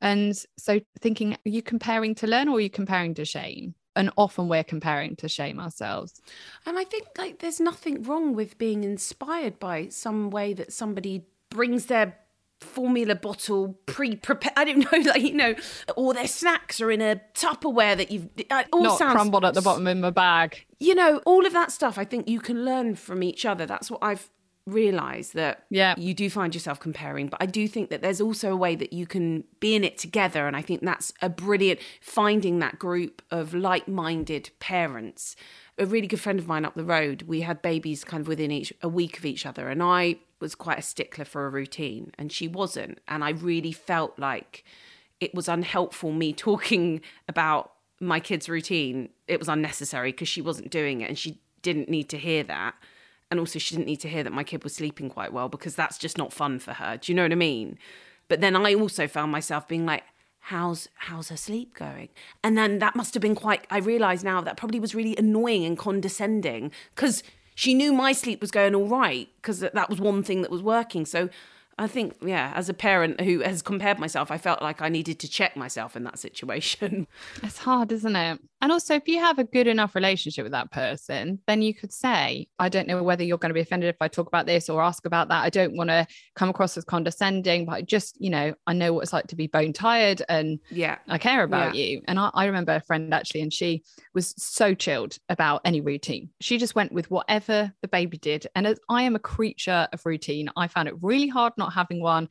And 0.00 0.34
so 0.56 0.80
thinking, 1.00 1.34
are 1.34 1.38
you 1.44 1.60
comparing 1.60 2.14
to 2.16 2.26
learn 2.26 2.48
or 2.48 2.56
are 2.56 2.60
you 2.60 2.70
comparing 2.70 3.14
to 3.14 3.24
shame? 3.24 3.74
And 3.96 4.10
often 4.16 4.48
we're 4.48 4.64
comparing 4.64 5.16
to 5.16 5.28
shame 5.28 5.58
ourselves. 5.58 6.20
And 6.66 6.78
i 6.78 6.84
think 6.84 7.08
like 7.16 7.38
there's 7.40 7.60
nothing 7.60 8.02
wrong 8.02 8.34
with 8.34 8.58
being 8.58 8.84
inspired 8.84 9.58
by 9.58 9.88
some 9.88 10.30
way 10.30 10.52
that 10.54 10.72
somebody 10.72 11.26
brings 11.50 11.86
their 11.86 12.16
formula 12.60 13.14
bottle 13.14 13.78
pre-prepared 13.86 14.52
i 14.56 14.64
don't 14.64 14.78
know 14.92 15.10
like 15.10 15.22
you 15.22 15.32
know 15.32 15.54
or 15.96 16.12
their 16.12 16.26
snacks 16.26 16.80
are 16.80 16.90
in 16.90 17.00
a 17.00 17.20
tupperware 17.32 17.96
that 17.96 18.10
you've 18.10 18.28
all 18.72 18.82
not 18.82 18.98
sounds, 18.98 19.12
crumbled 19.12 19.44
at 19.44 19.54
the 19.54 19.62
bottom 19.62 19.86
in 19.86 20.00
my 20.00 20.10
bag. 20.10 20.66
You 20.80 20.94
know 20.94 21.20
all 21.24 21.46
of 21.46 21.52
that 21.52 21.70
stuff 21.70 21.98
i 21.98 22.04
think 22.04 22.28
you 22.28 22.40
can 22.40 22.64
learn 22.64 22.94
from 22.94 23.22
each 23.22 23.44
other. 23.44 23.66
That's 23.66 23.90
what 23.90 24.02
i've 24.02 24.28
realize 24.72 25.32
that 25.32 25.64
yeah. 25.70 25.94
you 25.96 26.14
do 26.14 26.28
find 26.30 26.54
yourself 26.54 26.78
comparing 26.80 27.28
but 27.28 27.40
i 27.42 27.46
do 27.46 27.66
think 27.66 27.90
that 27.90 28.02
there's 28.02 28.20
also 28.20 28.52
a 28.52 28.56
way 28.56 28.74
that 28.74 28.92
you 28.92 29.06
can 29.06 29.44
be 29.60 29.74
in 29.74 29.84
it 29.84 29.98
together 29.98 30.46
and 30.46 30.56
i 30.56 30.62
think 30.62 30.82
that's 30.82 31.12
a 31.22 31.28
brilliant 31.28 31.80
finding 32.00 32.58
that 32.58 32.78
group 32.78 33.22
of 33.30 33.54
like-minded 33.54 34.50
parents. 34.60 35.36
A 35.80 35.86
really 35.86 36.08
good 36.08 36.20
friend 36.20 36.40
of 36.40 36.48
mine 36.48 36.64
up 36.64 36.74
the 36.74 36.84
road 36.84 37.22
we 37.22 37.42
had 37.42 37.62
babies 37.62 38.02
kind 38.02 38.20
of 38.20 38.28
within 38.28 38.50
each 38.50 38.72
a 38.82 38.88
week 38.88 39.16
of 39.18 39.24
each 39.24 39.46
other 39.46 39.68
and 39.68 39.82
i 39.82 40.16
was 40.40 40.54
quite 40.54 40.78
a 40.78 40.82
stickler 40.82 41.24
for 41.24 41.46
a 41.46 41.50
routine 41.50 42.10
and 42.18 42.32
she 42.32 42.48
wasn't 42.48 42.98
and 43.06 43.22
i 43.22 43.30
really 43.30 43.70
felt 43.70 44.18
like 44.18 44.64
it 45.20 45.34
was 45.34 45.48
unhelpful 45.48 46.12
me 46.12 46.32
talking 46.48 47.00
about 47.28 47.72
my 48.00 48.20
kids 48.20 48.48
routine. 48.48 49.10
It 49.26 49.38
was 49.38 49.48
unnecessary 49.48 50.12
because 50.12 50.28
she 50.28 50.42
wasn't 50.42 50.70
doing 50.70 51.00
it 51.00 51.08
and 51.08 51.18
she 51.18 51.40
didn't 51.62 51.88
need 51.88 52.08
to 52.10 52.18
hear 52.18 52.44
that 52.44 52.74
and 53.30 53.38
also 53.38 53.58
she 53.58 53.74
didn't 53.74 53.86
need 53.86 54.00
to 54.00 54.08
hear 54.08 54.22
that 54.22 54.32
my 54.32 54.44
kid 54.44 54.64
was 54.64 54.74
sleeping 54.74 55.10
quite 55.10 55.32
well 55.32 55.48
because 55.48 55.74
that's 55.74 55.98
just 55.98 56.18
not 56.18 56.32
fun 56.32 56.58
for 56.58 56.72
her. 56.72 56.96
Do 56.96 57.12
you 57.12 57.16
know 57.16 57.22
what 57.22 57.32
i 57.32 57.36
mean? 57.36 57.78
But 58.28 58.40
then 58.40 58.56
i 58.56 58.74
also 58.74 59.06
found 59.06 59.32
myself 59.32 59.68
being 59.68 59.86
like 59.86 60.04
how's 60.40 60.88
how's 60.94 61.28
her 61.28 61.36
sleep 61.36 61.74
going? 61.74 62.08
And 62.42 62.56
then 62.56 62.78
that 62.78 62.96
must 62.96 63.14
have 63.14 63.20
been 63.20 63.34
quite 63.34 63.66
i 63.70 63.78
realize 63.78 64.24
now 64.24 64.40
that 64.40 64.56
probably 64.56 64.80
was 64.80 64.94
really 64.94 65.16
annoying 65.16 65.64
and 65.64 65.76
condescending 65.76 66.72
because 66.94 67.22
she 67.54 67.74
knew 67.74 67.92
my 67.92 68.12
sleep 68.12 68.40
was 68.40 68.52
going 68.52 68.72
all 68.74 68.86
right 68.86 69.28
because 69.42 69.58
that 69.58 69.90
was 69.90 70.00
one 70.00 70.22
thing 70.22 70.42
that 70.42 70.50
was 70.50 70.62
working. 70.62 71.04
So 71.04 71.28
I 71.78 71.86
think, 71.86 72.16
yeah, 72.20 72.52
as 72.56 72.68
a 72.68 72.74
parent 72.74 73.20
who 73.20 73.40
has 73.40 73.62
compared 73.62 74.00
myself, 74.00 74.32
I 74.32 74.38
felt 74.38 74.60
like 74.60 74.82
I 74.82 74.88
needed 74.88 75.20
to 75.20 75.28
check 75.28 75.56
myself 75.56 75.96
in 75.96 76.04
that 76.04 76.18
situation. 76.18 77.06
It's 77.42 77.58
hard, 77.58 77.92
isn't 77.92 78.16
it? 78.16 78.40
And 78.60 78.72
also, 78.72 78.94
if 78.94 79.06
you 79.06 79.20
have 79.20 79.38
a 79.38 79.44
good 79.44 79.68
enough 79.68 79.94
relationship 79.94 80.42
with 80.42 80.52
that 80.52 80.72
person, 80.72 81.40
then 81.46 81.62
you 81.62 81.72
could 81.72 81.92
say, 81.92 82.48
I 82.58 82.68
don't 82.68 82.88
know 82.88 83.02
whether 83.02 83.22
you're 83.22 83.38
going 83.38 83.50
to 83.50 83.54
be 83.54 83.60
offended 83.60 83.88
if 83.88 84.00
I 84.00 84.08
talk 84.08 84.26
about 84.26 84.46
this 84.46 84.68
or 84.68 84.82
ask 84.82 85.06
about 85.06 85.28
that. 85.28 85.44
I 85.44 85.50
don't 85.50 85.76
want 85.76 85.90
to 85.90 86.06
come 86.34 86.48
across 86.48 86.76
as 86.76 86.84
condescending, 86.84 87.66
but 87.66 87.72
I 87.72 87.82
just, 87.82 88.20
you 88.20 88.30
know, 88.30 88.54
I 88.66 88.72
know 88.72 88.92
what 88.92 89.02
it's 89.02 89.12
like 89.12 89.28
to 89.28 89.36
be 89.36 89.46
bone 89.46 89.72
tired 89.72 90.22
and 90.28 90.58
yeah, 90.70 90.98
I 91.06 91.18
care 91.18 91.44
about 91.44 91.76
yeah. 91.76 91.82
you. 91.82 92.02
And 92.08 92.18
I, 92.18 92.30
I 92.34 92.46
remember 92.46 92.74
a 92.74 92.80
friend 92.80 93.14
actually, 93.14 93.42
and 93.42 93.52
she 93.52 93.84
was 94.14 94.34
so 94.36 94.74
chilled 94.74 95.16
about 95.28 95.60
any 95.64 95.80
routine. 95.80 96.30
She 96.40 96.58
just 96.58 96.74
went 96.74 96.92
with 96.92 97.10
whatever 97.10 97.72
the 97.82 97.88
baby 97.88 98.18
did. 98.18 98.46
And 98.56 98.66
as 98.66 98.80
I 98.88 99.02
am 99.02 99.14
a 99.14 99.20
creature 99.20 99.86
of 99.92 100.04
routine, 100.04 100.50
I 100.56 100.66
found 100.66 100.88
it 100.88 100.94
really 101.00 101.28
hard 101.28 101.52
not 101.56 101.67
having 101.72 102.00
one. 102.00 102.28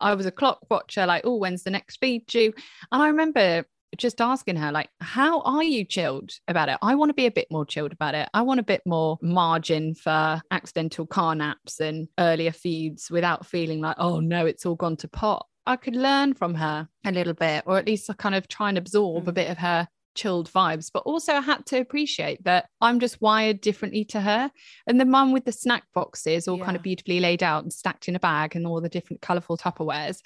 I 0.00 0.14
was 0.14 0.26
a 0.26 0.30
clock 0.30 0.60
watcher, 0.70 1.06
like, 1.06 1.22
oh, 1.24 1.36
when's 1.36 1.64
the 1.64 1.70
next 1.70 1.98
feed 1.98 2.26
due? 2.26 2.52
And 2.92 3.02
I 3.02 3.08
remember 3.08 3.64
just 3.96 4.20
asking 4.20 4.56
her, 4.56 4.70
like, 4.70 4.90
how 5.00 5.40
are 5.40 5.62
you 5.62 5.84
chilled 5.84 6.30
about 6.46 6.68
it? 6.68 6.78
I 6.82 6.94
want 6.94 7.08
to 7.10 7.14
be 7.14 7.26
a 7.26 7.30
bit 7.30 7.48
more 7.50 7.64
chilled 7.64 7.92
about 7.92 8.14
it. 8.14 8.28
I 8.34 8.42
want 8.42 8.60
a 8.60 8.64
bit 8.64 8.82
more 8.86 9.18
margin 9.22 9.94
for 9.94 10.40
accidental 10.50 11.06
car 11.06 11.34
naps 11.34 11.80
and 11.80 12.08
earlier 12.18 12.52
feeds 12.52 13.10
without 13.10 13.46
feeling 13.46 13.80
like, 13.80 13.96
oh 13.98 14.20
no, 14.20 14.46
it's 14.46 14.66
all 14.66 14.76
gone 14.76 14.96
to 14.98 15.08
pot. 15.08 15.46
I 15.66 15.76
could 15.76 15.96
learn 15.96 16.34
from 16.34 16.54
her 16.54 16.88
a 17.04 17.12
little 17.12 17.34
bit, 17.34 17.64
or 17.66 17.78
at 17.78 17.86
least 17.86 18.10
kind 18.18 18.34
of 18.34 18.48
try 18.48 18.68
and 18.68 18.78
absorb 18.78 19.24
mm. 19.24 19.28
a 19.28 19.32
bit 19.32 19.50
of 19.50 19.58
her 19.58 19.88
chilled 20.18 20.50
vibes, 20.50 20.90
but 20.92 21.04
also 21.04 21.32
I 21.32 21.40
had 21.40 21.64
to 21.66 21.80
appreciate 21.80 22.42
that 22.44 22.68
I'm 22.80 22.98
just 22.98 23.22
wired 23.22 23.60
differently 23.60 24.04
to 24.06 24.20
her. 24.20 24.50
And 24.86 25.00
the 25.00 25.04
mum 25.04 25.32
with 25.32 25.44
the 25.44 25.52
snack 25.52 25.84
boxes 25.94 26.48
all 26.48 26.58
yeah. 26.58 26.64
kind 26.64 26.76
of 26.76 26.82
beautifully 26.82 27.20
laid 27.20 27.42
out 27.42 27.62
and 27.62 27.72
stacked 27.72 28.08
in 28.08 28.16
a 28.16 28.20
bag 28.20 28.56
and 28.56 28.66
all 28.66 28.80
the 28.80 28.88
different 28.88 29.22
colourful 29.22 29.56
Tupperwares, 29.56 30.18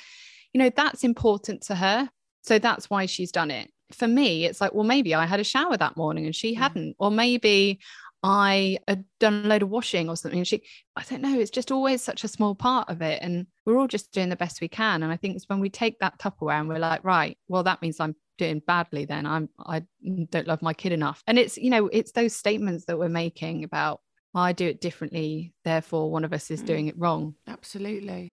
you 0.52 0.59
know, 0.59 0.70
that's 0.74 1.05
important 1.05 1.62
to 1.64 1.74
her. 1.74 2.09
So 2.42 2.59
that's 2.59 2.88
why 2.88 3.07
she's 3.07 3.31
done 3.31 3.50
it. 3.50 3.70
For 3.92 4.09
me, 4.09 4.46
it's 4.46 4.61
like, 4.61 4.72
well, 4.72 4.85
maybe 4.85 5.14
I 5.14 5.26
had 5.26 5.40
a 5.40 5.44
shower 5.44 5.76
that 5.76 5.98
morning 5.98 6.24
and 6.24 6.35
she 6.35 6.55
yeah. 6.55 6.61
hadn't, 6.61 6.96
or 6.98 7.11
maybe 7.11 7.78
I 8.22 8.78
had 8.87 9.04
done 9.18 9.44
a 9.44 9.48
load 9.48 9.62
of 9.62 9.70
washing 9.70 10.08
or 10.08 10.16
something. 10.16 10.40
And 10.40 10.46
She, 10.46 10.62
I 10.96 11.02
don't 11.02 11.22
know, 11.22 11.38
it's 11.38 11.50
just 11.50 11.72
always 11.72 12.02
such 12.02 12.24
a 12.24 12.28
small 12.28 12.54
part 12.54 12.88
of 12.88 13.02
it. 13.02 13.20
And 13.22 13.46
we're 13.66 13.78
all 13.78 13.88
just 13.88 14.12
doing 14.12 14.28
the 14.28 14.37
best 14.37 14.61
we 14.61 14.68
can. 14.68 15.02
And 15.02 15.12
I 15.12 15.16
think 15.16 15.37
it's 15.37 15.48
when 15.48 15.61
we 15.61 15.70
take 15.70 15.98
that 15.98 16.18
Tupperware 16.18 16.61
and 16.61 16.68
we're 16.68 16.78
like, 16.78 17.04
right, 17.04 17.37
well, 17.48 17.64
that 17.64 17.82
means 17.82 17.98
I'm 18.00 18.14
doing 18.38 18.62
badly 18.66 19.04
then 19.04 19.26
i'm 19.26 19.48
i 19.66 19.82
don't 20.30 20.46
love 20.46 20.62
my 20.62 20.72
kid 20.72 20.90
enough 20.90 21.22
and 21.26 21.38
it's 21.38 21.58
you 21.58 21.70
know 21.70 21.87
it's 21.88 22.12
those 22.12 22.35
statements 22.35 22.87
that 22.87 22.98
we're 22.98 23.08
making 23.08 23.62
about 23.62 24.00
i 24.35 24.52
do 24.52 24.66
it 24.66 24.80
differently 24.80 25.52
therefore 25.64 26.11
one 26.11 26.24
of 26.24 26.32
us 26.32 26.50
is 26.50 26.62
mm. 26.62 26.66
doing 26.66 26.87
it 26.87 26.98
wrong 26.98 27.35
absolutely 27.46 28.30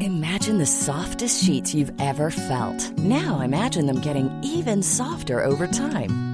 Imagine 0.00 0.56
the 0.56 0.66
softest 0.66 1.44
sheets 1.44 1.74
you've 1.74 1.92
ever 2.00 2.30
felt. 2.30 2.90
Now 2.98 3.40
imagine 3.40 3.84
them 3.84 4.00
getting 4.00 4.30
even 4.42 4.82
softer 4.82 5.44
over 5.44 5.66
time. 5.66 6.33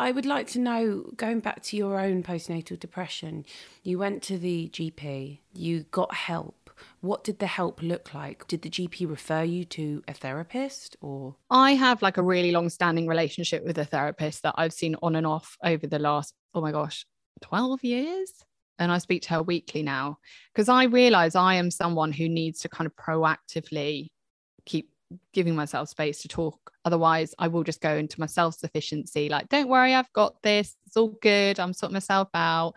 I 0.00 0.12
would 0.12 0.24
like 0.24 0.46
to 0.48 0.60
know, 0.60 1.10
going 1.16 1.40
back 1.40 1.60
to 1.64 1.76
your 1.76 1.98
own 1.98 2.22
postnatal 2.22 2.78
depression, 2.78 3.44
you 3.82 3.98
went 3.98 4.22
to 4.24 4.38
the 4.38 4.70
GP, 4.72 5.40
you 5.52 5.86
got 5.90 6.14
help. 6.14 6.70
What 7.00 7.24
did 7.24 7.40
the 7.40 7.48
help 7.48 7.82
look 7.82 8.14
like? 8.14 8.46
Did 8.46 8.62
the 8.62 8.70
GP 8.70 9.10
refer 9.10 9.42
you 9.42 9.64
to 9.64 10.04
a 10.06 10.14
therapist 10.14 10.96
or? 11.00 11.34
I 11.50 11.72
have 11.72 12.00
like 12.00 12.16
a 12.16 12.22
really 12.22 12.52
long 12.52 12.68
standing 12.68 13.08
relationship 13.08 13.64
with 13.64 13.76
a 13.78 13.84
therapist 13.84 14.44
that 14.44 14.54
I've 14.56 14.72
seen 14.72 14.94
on 15.02 15.16
and 15.16 15.26
off 15.26 15.56
over 15.64 15.88
the 15.88 15.98
last, 15.98 16.32
oh 16.54 16.60
my 16.60 16.70
gosh, 16.70 17.04
12 17.42 17.82
years. 17.82 18.32
And 18.78 18.92
I 18.92 18.98
speak 18.98 19.22
to 19.22 19.30
her 19.30 19.42
weekly 19.42 19.82
now 19.82 20.18
because 20.54 20.68
I 20.68 20.84
realize 20.84 21.34
I 21.34 21.54
am 21.54 21.72
someone 21.72 22.12
who 22.12 22.28
needs 22.28 22.60
to 22.60 22.68
kind 22.68 22.86
of 22.86 22.94
proactively 22.94 24.06
keep 24.64 24.90
giving 25.32 25.54
myself 25.54 25.88
space 25.88 26.22
to 26.22 26.28
talk. 26.28 26.72
Otherwise, 26.84 27.34
I 27.38 27.48
will 27.48 27.64
just 27.64 27.80
go 27.80 27.96
into 27.96 28.20
my 28.20 28.26
self 28.26 28.54
sufficiency 28.54 29.28
like, 29.28 29.48
don't 29.48 29.68
worry, 29.68 29.94
I've 29.94 30.12
got 30.12 30.42
this. 30.42 30.74
It's 30.86 30.96
all 30.96 31.16
good. 31.20 31.58
I'm 31.60 31.72
sorting 31.72 31.94
myself 31.94 32.28
out. 32.34 32.74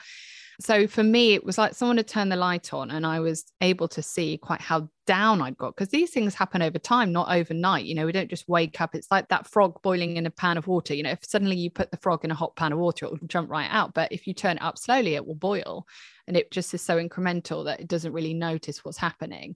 So 0.61 0.85
for 0.85 1.03
me, 1.03 1.33
it 1.33 1.43
was 1.43 1.57
like 1.57 1.73
someone 1.73 1.97
had 1.97 2.07
turned 2.07 2.31
the 2.31 2.35
light 2.35 2.71
on 2.71 2.91
and 2.91 3.03
I 3.05 3.19
was 3.19 3.45
able 3.61 3.87
to 3.89 4.03
see 4.03 4.37
quite 4.37 4.61
how 4.61 4.89
down 5.07 5.41
I'd 5.41 5.57
got 5.57 5.75
because 5.75 5.89
these 5.89 6.11
things 6.11 6.35
happen 6.35 6.61
over 6.61 6.77
time, 6.77 7.11
not 7.11 7.35
overnight. 7.35 7.85
You 7.85 7.95
know, 7.95 8.05
we 8.05 8.11
don't 8.11 8.29
just 8.29 8.47
wake 8.47 8.79
up. 8.79 8.93
It's 8.93 9.09
like 9.09 9.27
that 9.29 9.47
frog 9.47 9.81
boiling 9.81 10.17
in 10.17 10.27
a 10.27 10.31
pan 10.31 10.57
of 10.57 10.67
water. 10.67 10.93
You 10.93 11.01
know, 11.01 11.11
if 11.11 11.25
suddenly 11.25 11.55
you 11.55 11.71
put 11.71 11.89
the 11.89 11.97
frog 11.97 12.23
in 12.23 12.29
a 12.31 12.35
hot 12.35 12.55
pan 12.55 12.73
of 12.73 12.79
water, 12.79 13.05
it 13.07 13.11
will 13.11 13.27
jump 13.27 13.49
right 13.49 13.69
out. 13.71 13.95
But 13.95 14.11
if 14.11 14.27
you 14.27 14.35
turn 14.35 14.57
it 14.57 14.63
up 14.63 14.77
slowly, 14.77 15.15
it 15.15 15.25
will 15.25 15.35
boil. 15.35 15.87
And 16.27 16.37
it 16.37 16.51
just 16.51 16.73
is 16.75 16.81
so 16.83 16.97
incremental 16.97 17.65
that 17.65 17.79
it 17.79 17.87
doesn't 17.87 18.13
really 18.13 18.35
notice 18.35 18.85
what's 18.85 18.99
happening. 18.99 19.55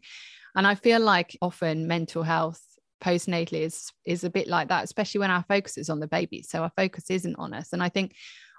And 0.55 0.65
I 0.65 0.73
feel 0.73 1.01
like 1.01 1.37
often 1.39 1.87
mental 1.87 2.23
health 2.23 2.61
postnatally 3.03 3.61
is 3.61 3.91
is 4.05 4.23
a 4.23 4.29
bit 4.31 4.47
like 4.47 4.69
that, 4.69 4.83
especially 4.83 5.19
when 5.19 5.29
our 5.29 5.45
focus 5.47 5.77
is 5.77 5.89
on 5.89 5.99
the 5.99 6.07
baby. 6.07 6.41
So 6.41 6.63
our 6.63 6.71
focus 6.75 7.11
isn't 7.11 7.35
on 7.35 7.53
us. 7.53 7.73
And 7.73 7.83
I 7.83 7.89
think 7.89 8.15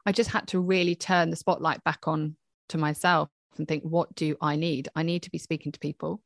I 0.07 0.12
just 0.12 0.31
had 0.31 0.47
to 0.49 0.61
really 0.61 0.95
turn 0.95 1.31
the 1.31 1.37
spotlight 1.37 1.83
back 1.85 2.07
on 2.07 2.37
to 2.69 2.79
myself 2.79 3.29
and 3.59 3.66
think, 3.66 3.83
what 3.83 4.14
do 4.14 4.37
I 4.40 4.57
need? 4.57 4.88
I 4.95 5.03
need 5.03 5.25
to 5.25 5.31
be 5.31 5.38
speaking 5.38 5.73
to 5.73 5.81
people. 5.81 6.23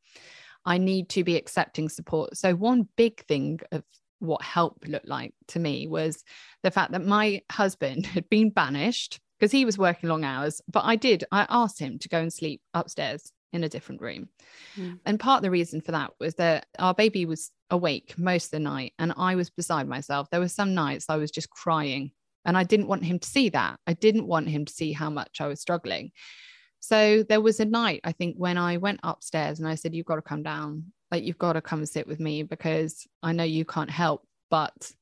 I 0.64 0.78
need 0.78 1.08
to 1.10 1.24
be 1.24 1.36
accepting 1.36 1.88
support. 1.88 2.36
So 2.36 2.54
one 2.54 2.88
big 2.96 3.24
thing 3.26 3.60
of 3.72 3.82
what 4.18 4.42
help 4.42 4.84
looked 4.86 5.08
like 5.08 5.32
to 5.48 5.58
me 5.58 5.86
was 5.86 6.22
the 6.62 6.70
fact 6.70 6.92
that 6.92 7.04
my 7.04 7.40
husband 7.50 8.06
had 8.14 8.28
been 8.28 8.50
banished 8.50 9.18
because 9.38 9.50
he 9.50 9.64
was 9.64 9.78
working 9.78 10.10
long 10.10 10.24
hours. 10.24 10.60
But 10.68 10.84
I 10.84 10.96
did, 10.96 11.24
I 11.32 11.46
asked 11.48 11.80
him 11.80 11.98
to 12.00 12.08
go 12.08 12.20
and 12.20 12.32
sleep 12.32 12.60
upstairs 12.74 13.32
in 13.52 13.64
a 13.64 13.68
different 13.68 14.02
room. 14.02 14.28
Mm. 14.76 15.00
And 15.06 15.18
part 15.18 15.38
of 15.38 15.42
the 15.42 15.50
reason 15.50 15.80
for 15.80 15.92
that 15.92 16.12
was 16.20 16.34
that 16.34 16.66
our 16.78 16.94
baby 16.94 17.24
was 17.24 17.50
awake 17.70 18.14
most 18.18 18.46
of 18.46 18.50
the 18.50 18.60
night 18.60 18.92
and 18.98 19.14
I 19.16 19.34
was 19.36 19.48
beside 19.48 19.88
myself. 19.88 20.28
There 20.30 20.40
were 20.40 20.48
some 20.48 20.74
nights 20.74 21.06
I 21.08 21.16
was 21.16 21.30
just 21.30 21.48
crying 21.48 22.12
and 22.44 22.56
I 22.56 22.64
didn't 22.64 22.88
want 22.88 23.04
him 23.04 23.18
to 23.18 23.28
see 23.28 23.48
that. 23.50 23.78
I 23.86 23.92
didn't 23.92 24.26
want 24.26 24.48
him 24.48 24.64
to 24.64 24.72
see 24.72 24.92
how 24.92 25.10
much 25.10 25.40
I 25.40 25.46
was 25.46 25.60
struggling. 25.60 26.12
So 26.80 27.22
there 27.22 27.40
was 27.40 27.60
a 27.60 27.64
night, 27.64 28.00
I 28.04 28.12
think, 28.12 28.36
when 28.36 28.56
I 28.56 28.78
went 28.78 29.00
upstairs 29.02 29.58
and 29.58 29.68
I 29.68 29.74
said, 29.74 29.94
You've 29.94 30.06
got 30.06 30.16
to 30.16 30.22
come 30.22 30.42
down. 30.42 30.92
Like, 31.10 31.24
you've 31.24 31.38
got 31.38 31.54
to 31.54 31.60
come 31.60 31.84
sit 31.84 32.06
with 32.06 32.20
me 32.20 32.42
because 32.42 33.06
I 33.22 33.32
know 33.32 33.44
you 33.44 33.64
can't 33.64 33.90
help, 33.90 34.26
but 34.48 34.92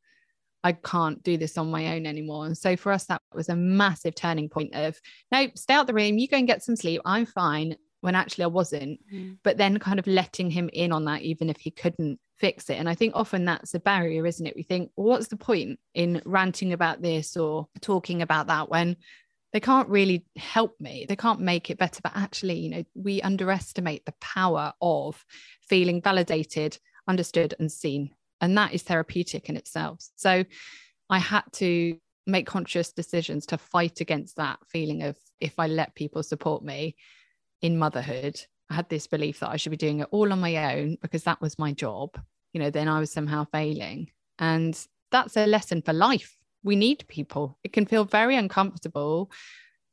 I 0.64 0.72
can't 0.72 1.22
do 1.22 1.36
this 1.36 1.56
on 1.56 1.70
my 1.70 1.94
own 1.94 2.06
anymore. 2.06 2.46
And 2.46 2.58
so 2.58 2.76
for 2.76 2.90
us, 2.92 3.04
that 3.04 3.22
was 3.32 3.48
a 3.48 3.56
massive 3.56 4.14
turning 4.14 4.48
point 4.48 4.74
of, 4.74 4.98
no, 5.30 5.46
stay 5.54 5.74
out 5.74 5.86
the 5.86 5.94
room, 5.94 6.18
you 6.18 6.26
go 6.26 6.36
and 6.36 6.46
get 6.46 6.64
some 6.64 6.76
sleep. 6.76 7.00
I'm 7.04 7.26
fine 7.26 7.76
when 8.00 8.14
actually 8.14 8.44
I 8.44 8.48
wasn't, 8.48 9.00
mm. 9.12 9.38
but 9.42 9.56
then 9.56 9.78
kind 9.78 9.98
of 9.98 10.06
letting 10.06 10.50
him 10.50 10.70
in 10.72 10.92
on 10.92 11.04
that, 11.06 11.22
even 11.22 11.50
if 11.50 11.58
he 11.58 11.70
couldn't 11.70 12.20
fix 12.36 12.70
it. 12.70 12.74
And 12.74 12.88
I 12.88 12.94
think 12.94 13.14
often 13.16 13.44
that's 13.44 13.74
a 13.74 13.80
barrier, 13.80 14.24
isn't 14.24 14.46
it? 14.46 14.56
We 14.56 14.62
think, 14.62 14.90
well, 14.96 15.08
what's 15.08 15.28
the 15.28 15.36
point 15.36 15.78
in 15.94 16.22
ranting 16.24 16.72
about 16.72 17.02
this 17.02 17.36
or 17.36 17.68
talking 17.80 18.22
about 18.22 18.46
that 18.46 18.68
when 18.68 18.96
they 19.52 19.60
can't 19.60 19.88
really 19.88 20.24
help 20.36 20.80
me? 20.80 21.06
They 21.08 21.16
can't 21.16 21.40
make 21.40 21.70
it 21.70 21.78
better. 21.78 22.00
But 22.02 22.12
actually, 22.14 22.58
you 22.58 22.70
know, 22.70 22.84
we 22.94 23.20
underestimate 23.22 24.06
the 24.06 24.14
power 24.20 24.72
of 24.80 25.24
feeling 25.62 26.00
validated, 26.00 26.78
understood, 27.08 27.54
and 27.58 27.70
seen. 27.70 28.10
And 28.40 28.56
that 28.56 28.72
is 28.72 28.82
therapeutic 28.82 29.48
in 29.48 29.56
itself. 29.56 30.06
So 30.14 30.44
I 31.10 31.18
had 31.18 31.42
to 31.54 31.98
make 32.28 32.46
conscious 32.46 32.92
decisions 32.92 33.46
to 33.46 33.58
fight 33.58 34.00
against 34.00 34.36
that 34.36 34.58
feeling 34.68 35.02
of 35.02 35.16
if 35.40 35.58
I 35.58 35.66
let 35.66 35.94
people 35.94 36.22
support 36.22 36.62
me 36.62 36.94
in 37.62 37.78
motherhood, 37.78 38.40
I 38.70 38.74
had 38.74 38.88
this 38.88 39.06
belief 39.06 39.40
that 39.40 39.50
I 39.50 39.56
should 39.56 39.70
be 39.70 39.76
doing 39.76 40.00
it 40.00 40.08
all 40.10 40.32
on 40.32 40.40
my 40.40 40.74
own 40.74 40.98
because 41.00 41.24
that 41.24 41.40
was 41.40 41.58
my 41.58 41.72
job, 41.72 42.20
you 42.52 42.60
know, 42.60 42.70
then 42.70 42.88
I 42.88 43.00
was 43.00 43.10
somehow 43.10 43.46
failing. 43.50 44.10
And 44.38 44.78
that's 45.10 45.36
a 45.36 45.46
lesson 45.46 45.82
for 45.82 45.92
life. 45.92 46.36
We 46.62 46.76
need 46.76 47.06
people. 47.08 47.58
It 47.64 47.72
can 47.72 47.86
feel 47.86 48.04
very 48.04 48.36
uncomfortable 48.36 49.30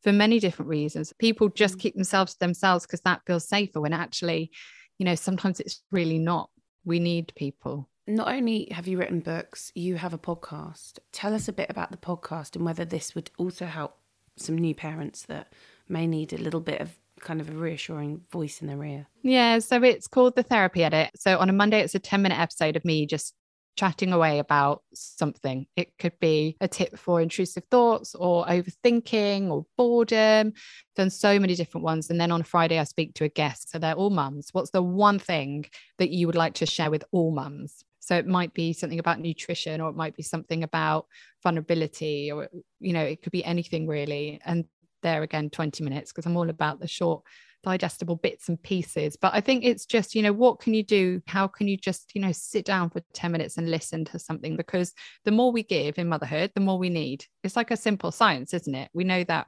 for 0.04 0.12
many 0.12 0.39
different 0.39 0.69
reasons. 0.69 1.13
People 1.17 1.49
just 1.49 1.78
mm. 1.78 1.80
keep 1.80 1.95
themselves 1.95 2.34
to 2.34 2.39
themselves 2.39 2.86
because 2.86 3.01
that 3.01 3.21
feels 3.25 3.47
safer 3.47 3.82
when 3.82 3.93
actually, 3.93 4.51
you 4.97 5.06
know, 5.06 5.15
sometimes 5.15 5.60
it's 5.60 5.82
really 5.91 6.19
not. 6.19 6.49
We 6.84 6.99
need 6.99 7.34
people. 7.36 7.89
Not 8.08 8.28
only 8.28 8.67
have 8.71 8.88
you 8.88 8.99
written 8.99 9.19
books, 9.19 9.71
you 9.73 9.95
have 9.95 10.13
a 10.13 10.19
podcast. 10.19 10.99
Tell 11.12 11.34
us 11.34 11.47
a 11.47 11.54
bit 11.54 11.71
about 11.71 11.89
the 11.89 11.97
podcast 11.97 12.56
and 12.56 12.63
whether 12.63 12.86
this 12.86 13.15
would 13.15 13.32
also 13.38 13.65
help 13.65 13.97
some 14.38 14.58
new 14.58 14.75
parents 14.75 15.23
that 15.23 15.54
may 15.89 16.06
need 16.06 16.34
a 16.34 16.38
little 16.38 16.60
bit 16.60 16.82
of 16.82 16.99
kind 17.21 17.41
of 17.41 17.49
a 17.49 17.54
reassuring 17.54 18.21
voice 18.32 18.62
in 18.62 18.67
their 18.67 18.84
ear. 18.84 19.08
Yeah. 19.23 19.60
So 19.60 19.82
it's 19.84 20.08
called 20.08 20.36
The 20.36 20.43
Therapy 20.43 20.84
Edit. 20.84 21.12
So 21.15 21.38
on 21.38 21.49
a 21.49 21.54
Monday, 21.54 21.82
it's 21.82 21.95
a 21.95 21.99
10 21.99 22.21
minute 22.21 22.39
episode 22.39 22.75
of 22.75 22.86
me 22.86 23.06
just 23.06 23.34
chatting 23.75 24.13
away 24.13 24.39
about 24.39 24.84
something. 24.93 25.67
It 25.75 25.97
could 25.99 26.17
be 26.19 26.56
a 26.62 26.67
tip 26.67 26.97
for 26.97 27.21
intrusive 27.21 27.63
thoughts 27.69 28.15
or 28.15 28.45
overthinking 28.45 29.49
or 29.49 29.65
boredom. 29.78 30.54
Done 30.95 31.10
so 31.10 31.39
many 31.39 31.56
different 31.56 31.84
ones. 31.84 32.10
And 32.10 32.19
then 32.19 32.32
on 32.32 32.43
Friday, 32.43 32.80
I 32.80 32.86
speak 32.86 33.15
to 33.15 33.25
a 33.25 33.30
guest. 33.30 33.71
So 33.71 33.80
they're 33.80 33.93
all 33.93 34.10
mums. 34.10 34.49
What's 34.54 34.71
the 34.71 34.82
one 34.82 35.19
thing 35.19 35.65
that 35.97 36.10
you 36.10 36.28
would 36.28 36.36
like 36.36 36.54
to 36.56 36.65
share 36.65 36.89
with 36.89 37.04
all 37.12 37.32
mums? 37.32 37.84
So 37.99 38.15
it 38.15 38.28
might 38.28 38.54
be 38.54 38.71
something 38.71 38.99
about 38.99 39.19
nutrition, 39.19 39.82
or 39.82 39.89
it 39.89 39.95
might 39.95 40.15
be 40.15 40.21
something 40.21 40.63
about 40.63 41.08
vulnerability, 41.41 42.32
or, 42.32 42.49
you 42.80 42.93
know, 42.93 43.01
it 43.01 43.23
could 43.23 43.32
be 43.32 43.43
anything 43.43 43.88
really. 43.88 44.39
And 44.45 44.65
there 45.06 45.24
again 45.24 45.50
20 45.50 45.84
minutes 45.84 46.12
because 46.12 46.26
I'm 46.26 46.36
all 46.36 46.50
about 46.50 46.80
the 46.80 46.88
short 46.88 47.24
digestible 47.63 48.15
bits 48.15 48.50
and 48.50 48.62
pieces. 48.62 49.18
But 49.18 49.34
I 49.34 49.41
think 49.41 49.63
it's 49.63 49.86
just, 49.86 50.15
you 50.15 50.22
know, 50.22 50.34
what 50.34 50.60
can 50.60 50.74
you 50.74 50.84
do? 50.84 51.22
How 51.28 51.48
can 51.48 51.68
you 51.68 51.78
just, 51.78 52.12
you 52.13 52.22
know, 52.22 52.32
sit 52.32 52.65
down 52.65 52.89
for 52.89 53.02
10 53.13 53.32
minutes 53.32 53.58
and 53.58 53.70
listen 53.70 54.06
to 54.06 54.20
something? 54.20 54.56
Because 54.56 54.94
the 55.26 55.32
more 55.32 55.52
we 55.52 55.63
give 55.63 55.98
in 55.98 56.08
motherhood, 56.08 56.52
the 56.56 56.62
more 56.62 56.78
we 56.78 56.89
need. 56.89 57.26
It's 57.44 57.56
like 57.56 57.72
a 57.72 57.78
simple 57.78 58.12
science, 58.12 58.54
isn't 58.54 58.76
it? 58.76 58.89
We 58.94 59.04
know 59.04 59.24
that 59.26 59.48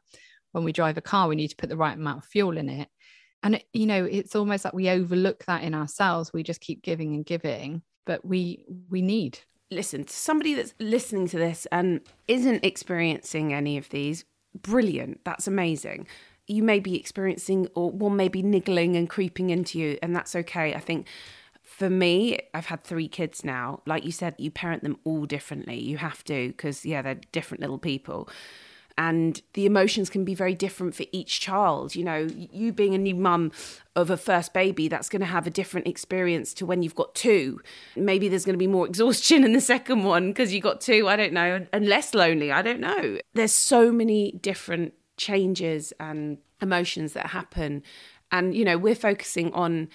when 0.51 0.63
we 0.63 0.71
drive 0.71 0.97
a 0.97 1.01
car, 1.01 1.27
we 1.27 1.35
need 1.35 1.49
to 1.49 1.55
put 1.55 1.69
the 1.69 1.77
right 1.77 1.95
amount 1.95 2.19
of 2.19 2.25
fuel 2.25 2.57
in 2.57 2.69
it. 2.69 2.89
And, 3.43 3.63
you 3.73 3.85
know, 3.85 4.03
it's 4.03 4.35
almost 4.35 4.65
like 4.65 4.73
we 4.73 4.89
overlook 4.89 5.45
that 5.45 5.63
in 5.63 5.73
ourselves. 5.73 6.33
We 6.33 6.43
just 6.43 6.61
keep 6.61 6.81
giving 6.81 7.13
and 7.13 7.25
giving, 7.25 7.83
but 8.05 8.25
we, 8.25 8.65
we 8.89 9.01
need. 9.01 9.39
Listen, 9.69 10.05
to 10.05 10.13
somebody 10.13 10.53
that's 10.53 10.73
listening 10.79 11.27
to 11.27 11.37
this 11.37 11.67
and 11.71 12.01
isn't 12.27 12.65
experiencing 12.65 13.53
any 13.53 13.77
of 13.77 13.89
these, 13.89 14.23
brilliant. 14.61 15.23
That's 15.23 15.47
amazing. 15.47 16.07
You 16.47 16.63
may 16.63 16.79
be 16.79 16.95
experiencing 16.95 17.67
or 17.75 17.91
one 17.91 18.15
may 18.15 18.27
be 18.29 18.41
niggling 18.41 18.95
and 18.95 19.09
creeping 19.09 19.49
into 19.49 19.79
you 19.79 19.97
and 20.01 20.15
that's 20.15 20.35
okay. 20.35 20.73
I 20.73 20.79
think 20.79 21.07
for 21.61 21.89
me 21.89 22.39
i've 22.53 22.67
had 22.67 22.83
three 22.83 23.07
kids 23.07 23.43
now. 23.43 23.81
Like 23.85 24.05
you 24.05 24.11
said 24.11 24.35
you 24.37 24.49
parent 24.51 24.83
them 24.83 24.97
all 25.03 25.25
differently. 25.25 25.79
You 25.79 25.97
have 25.97 26.23
to 26.25 26.47
because 26.49 26.85
yeah 26.85 27.01
they're 27.01 27.19
different 27.31 27.61
little 27.61 27.79
people 27.79 28.29
and 28.97 29.41
the 29.53 29.65
emotions 29.65 30.09
can 30.09 30.25
be 30.25 30.33
very 30.33 30.55
different 30.55 30.95
for 30.95 31.05
each 31.11 31.39
child. 31.39 31.95
You 31.95 32.03
know 32.03 32.27
you 32.35 32.71
being 32.71 32.93
a 32.93 32.97
new 32.97 33.15
mum 33.15 33.51
of 33.95 34.09
a 34.09 34.17
first 34.17 34.53
baby 34.53 34.87
that's 34.87 35.09
going 35.09 35.21
to 35.21 35.25
have 35.25 35.47
a 35.47 35.51
different 35.51 35.87
experience 35.87 36.53
to 36.55 36.65
when 36.65 36.83
you've 36.83 36.95
got 36.95 37.15
two. 37.15 37.59
Maybe 37.95 38.27
there's 38.27 38.45
going 38.45 38.53
to 38.53 38.59
be 38.59 38.67
more 38.67 38.87
exhaustion 38.87 39.43
in 39.43 39.53
the 39.53 39.61
second 39.61 40.03
one 40.03 40.29
because 40.29 40.53
you 40.53 40.61
got 40.61 40.81
two 40.81 41.07
i 41.07 41.15
don't 41.15 41.33
know 41.33 41.65
and 41.73 41.87
less 41.87 42.13
lonely 42.13 42.51
i 42.51 42.61
don't 42.61 42.79
know. 42.79 43.17
There's 43.33 43.53
so 43.53 43.91
many 43.91 44.31
different 44.33 44.93
changes 45.17 45.91
and 45.99 46.37
emotions 46.61 47.13
that 47.13 47.27
happen. 47.27 47.83
And, 48.31 48.55
you 48.55 48.63
know, 48.63 48.77
we're 48.77 48.95
focusing 48.95 49.53
on 49.53 49.89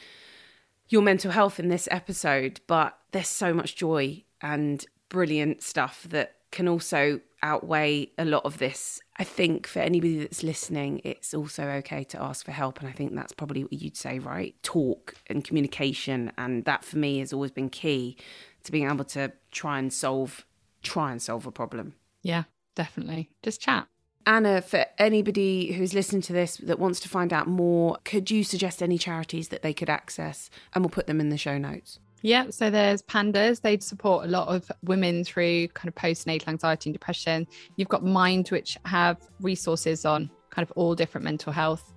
your 0.88 1.03
mental 1.03 1.31
health 1.31 1.59
in 1.59 1.69
this 1.69 1.88
episode, 1.91 2.61
but 2.67 2.99
there's 3.12 3.29
so 3.29 3.55
much 3.55 3.77
joy 3.77 4.25
and 4.41 4.85
brilliant 5.09 5.62
stuff 5.62 6.07
that 6.11 6.37
can 6.51 6.69
also 6.69 7.21
outweigh 7.42 8.11
a 8.18 8.24
lot 8.24 8.44
of 8.44 8.59
this. 8.59 9.00
I 9.16 9.24
think 9.24 9.66
for 9.66 9.81
anybody 9.81 10.18
that's 10.18 10.42
listening, 10.42 11.00
it's 11.05 11.35
also 11.35 11.64
okay 11.64 12.05
to 12.05 12.22
ask 12.22 12.44
for 12.44 12.52
help. 12.52 12.81
And 12.81 12.88
I 12.88 12.92
think 12.92 13.14
that's 13.14 13.33
probably 13.33 13.64
what 13.64 13.72
you'd 13.72 13.96
say, 13.96 14.18
right? 14.18 14.55
Talk 14.62 15.14
and 15.28 15.44
communication. 15.44 16.33
And 16.38 16.64
that 16.64 16.85
for 16.85 16.98
me 16.98 17.18
has 17.18 17.33
always 17.33 17.50
been 17.50 17.70
key 17.70 18.16
to 18.64 18.72
being 18.72 18.88
able 18.88 19.05
to 19.07 19.33
try 19.50 19.78
and 19.78 19.92
solve, 19.92 20.46
try 20.83 21.12
and 21.12 21.20
solve 21.20 21.46
a 21.46 21.52
problem. 21.52 21.94
Yeah, 22.22 22.44
definitely. 22.74 23.31
Just 23.42 23.61
chat. 23.61 23.87
Anna, 24.24 24.62
for 24.62 24.87
anybody 24.98 25.72
who's 25.72 25.94
listening 25.94 26.22
to 26.22 26.33
this 26.33 26.57
that 26.59 26.78
wants 26.78 27.00
to 27.00 27.09
find 27.09 27.33
out 27.33 27.48
more, 27.48 27.98
could 28.05 28.31
you 28.31 28.44
suggest 28.44 28.83
any 28.83 28.96
charities 28.96 29.48
that 29.48 29.62
they 29.62 29.74
could 29.74 29.90
access? 29.90 30.48
And 30.74 30.85
we'll 30.85 30.90
put 30.90 31.09
them 31.09 31.20
in 31.20 31.31
the 31.31 31.37
show 31.37 31.59
notes. 31.59 31.98
Yeah, 32.22 32.50
so 32.50 32.70
there's 32.70 33.02
Pandas. 33.02 33.61
They 33.61 33.78
support 33.78 34.24
a 34.24 34.28
lot 34.28 34.48
of 34.48 34.70
women 34.85 35.24
through 35.24 35.68
kind 35.68 35.88
of 35.88 35.94
postnatal 35.94 36.48
anxiety 36.48 36.90
and 36.90 36.94
depression. 36.94 37.46
You've 37.76 37.88
got 37.88 38.04
Mind, 38.04 38.48
which 38.48 38.78
have 38.85 39.18
resources 39.40 40.04
on 40.04 40.30
kind 40.50 40.66
of 40.68 40.72
all 40.76 40.94
different 40.94 41.24
mental 41.24 41.52
health 41.52 41.92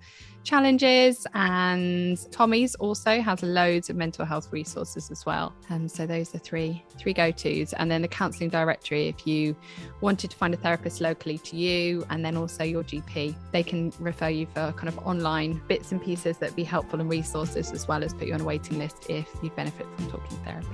challenges. 0.46 1.26
And 1.34 2.18
Tommy's 2.32 2.74
also 2.76 3.20
has 3.20 3.42
loads 3.42 3.90
of 3.90 3.96
mental 3.96 4.24
health 4.24 4.48
resources 4.52 5.10
as 5.10 5.26
well. 5.26 5.52
And 5.68 5.90
so 5.90 6.06
those 6.06 6.34
are 6.34 6.38
three 6.38 6.82
three 6.96 7.12
go-tos. 7.12 7.72
And 7.74 7.90
then 7.90 8.02
the 8.02 8.08
counselling 8.08 8.50
directory, 8.50 9.08
if 9.08 9.26
you 9.26 9.54
wanted 10.00 10.30
to 10.30 10.36
find 10.36 10.54
a 10.54 10.56
therapist 10.56 11.00
locally 11.00 11.38
to 11.38 11.56
you, 11.56 12.06
and 12.08 12.24
then 12.24 12.36
also 12.36 12.64
your 12.64 12.84
GP, 12.84 13.34
they 13.52 13.62
can 13.62 13.92
refer 13.98 14.28
you 14.28 14.46
for 14.46 14.72
kind 14.76 14.88
of 14.88 14.98
online 14.98 15.60
bits 15.68 15.92
and 15.92 16.02
pieces 16.02 16.38
that 16.38 16.54
be 16.56 16.64
helpful 16.64 17.00
and 17.00 17.10
resources 17.10 17.72
as 17.72 17.86
well 17.88 18.02
as 18.02 18.14
put 18.14 18.28
you 18.28 18.34
on 18.34 18.40
a 18.40 18.44
waiting 18.44 18.78
list 18.78 19.10
if 19.10 19.28
you 19.42 19.50
benefit 19.50 19.86
from 19.96 20.10
talking 20.10 20.38
therapy. 20.38 20.66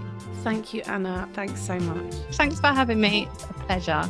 Thank 0.43 0.75
you, 0.75 0.83
Anna. 0.87 1.29
Thanks 1.33 1.61
so 1.61 1.79
much. 1.79 2.15
Thanks 2.33 2.61
for 2.61 2.69
having 2.69 3.01
me. 3.01 3.29
It's 3.33 3.45
a 3.45 3.53
pleasure. 3.55 4.09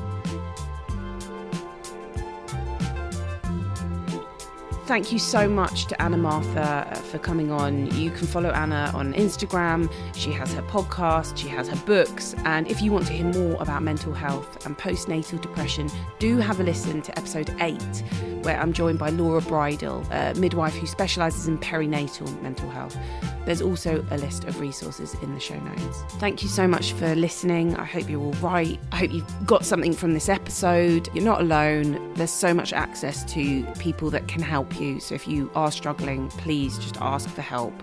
Thank 4.84 5.12
you 5.12 5.18
so 5.20 5.48
much 5.48 5.86
to 5.86 6.02
Anna 6.02 6.18
Mathur 6.18 6.58
uh, 6.90 6.94
for 6.96 7.18
coming 7.18 7.52
on. 7.52 7.86
You 7.96 8.10
can 8.10 8.26
follow 8.26 8.50
Anna 8.50 8.90
on 8.94 9.14
Instagram. 9.14 9.90
She 10.14 10.32
has 10.32 10.52
her 10.54 10.62
podcast, 10.62 11.36
she 11.36 11.48
has 11.48 11.68
her 11.68 11.76
books. 11.86 12.34
And 12.44 12.68
if 12.68 12.82
you 12.82 12.90
want 12.90 13.06
to 13.06 13.12
hear 13.12 13.26
more 13.26 13.62
about 13.62 13.84
mental 13.84 14.12
health 14.12 14.66
and 14.66 14.76
postnatal 14.76 15.40
depression, 15.40 15.88
do 16.18 16.36
have 16.38 16.58
a 16.58 16.64
listen 16.64 17.00
to 17.02 17.16
episode 17.16 17.54
eight, 17.60 18.02
where 18.42 18.58
I'm 18.58 18.72
joined 18.72 18.98
by 18.98 19.10
Laura 19.10 19.40
Bridle, 19.40 20.06
a 20.10 20.34
midwife 20.34 20.74
who 20.74 20.86
specialises 20.86 21.48
in 21.48 21.58
perinatal 21.58 22.40
mental 22.42 22.68
health. 22.70 22.96
There's 23.44 23.62
also 23.62 24.04
a 24.10 24.18
list 24.18 24.44
of 24.44 24.60
resources 24.60 25.14
in 25.22 25.34
the 25.34 25.40
show 25.40 25.58
notes. 25.58 26.02
Thank 26.18 26.42
you 26.42 26.48
so 26.48 26.68
much 26.68 26.92
for 26.92 27.14
listening. 27.14 27.74
I 27.76 27.84
hope 27.84 28.08
you're 28.08 28.20
all 28.20 28.32
right. 28.34 28.78
I 28.92 28.96
hope 28.96 29.12
you've 29.12 29.46
got 29.46 29.64
something 29.64 29.92
from 29.94 30.14
this 30.14 30.28
episode. 30.28 31.08
You're 31.12 31.24
not 31.24 31.40
alone. 31.40 32.14
There's 32.14 32.30
so 32.30 32.54
much 32.54 32.72
access 32.72 33.24
to 33.32 33.64
people 33.78 34.10
that 34.10 34.28
can 34.28 34.42
help 34.42 34.78
you. 34.80 35.00
So 35.00 35.14
if 35.14 35.26
you 35.26 35.50
are 35.54 35.72
struggling, 35.72 36.28
please 36.30 36.78
just 36.78 36.96
ask 37.00 37.28
for 37.28 37.42
help. 37.42 37.82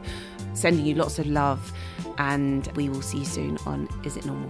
Sending 0.54 0.86
you 0.86 0.96
lots 0.96 1.20
of 1.20 1.28
love, 1.28 1.72
and 2.18 2.68
we 2.76 2.90
will 2.90 3.02
see 3.02 3.20
you 3.20 3.26
soon 3.26 3.58
on 3.66 3.88
Is 4.04 4.18
It 4.18 4.26
Normal? 4.26 4.50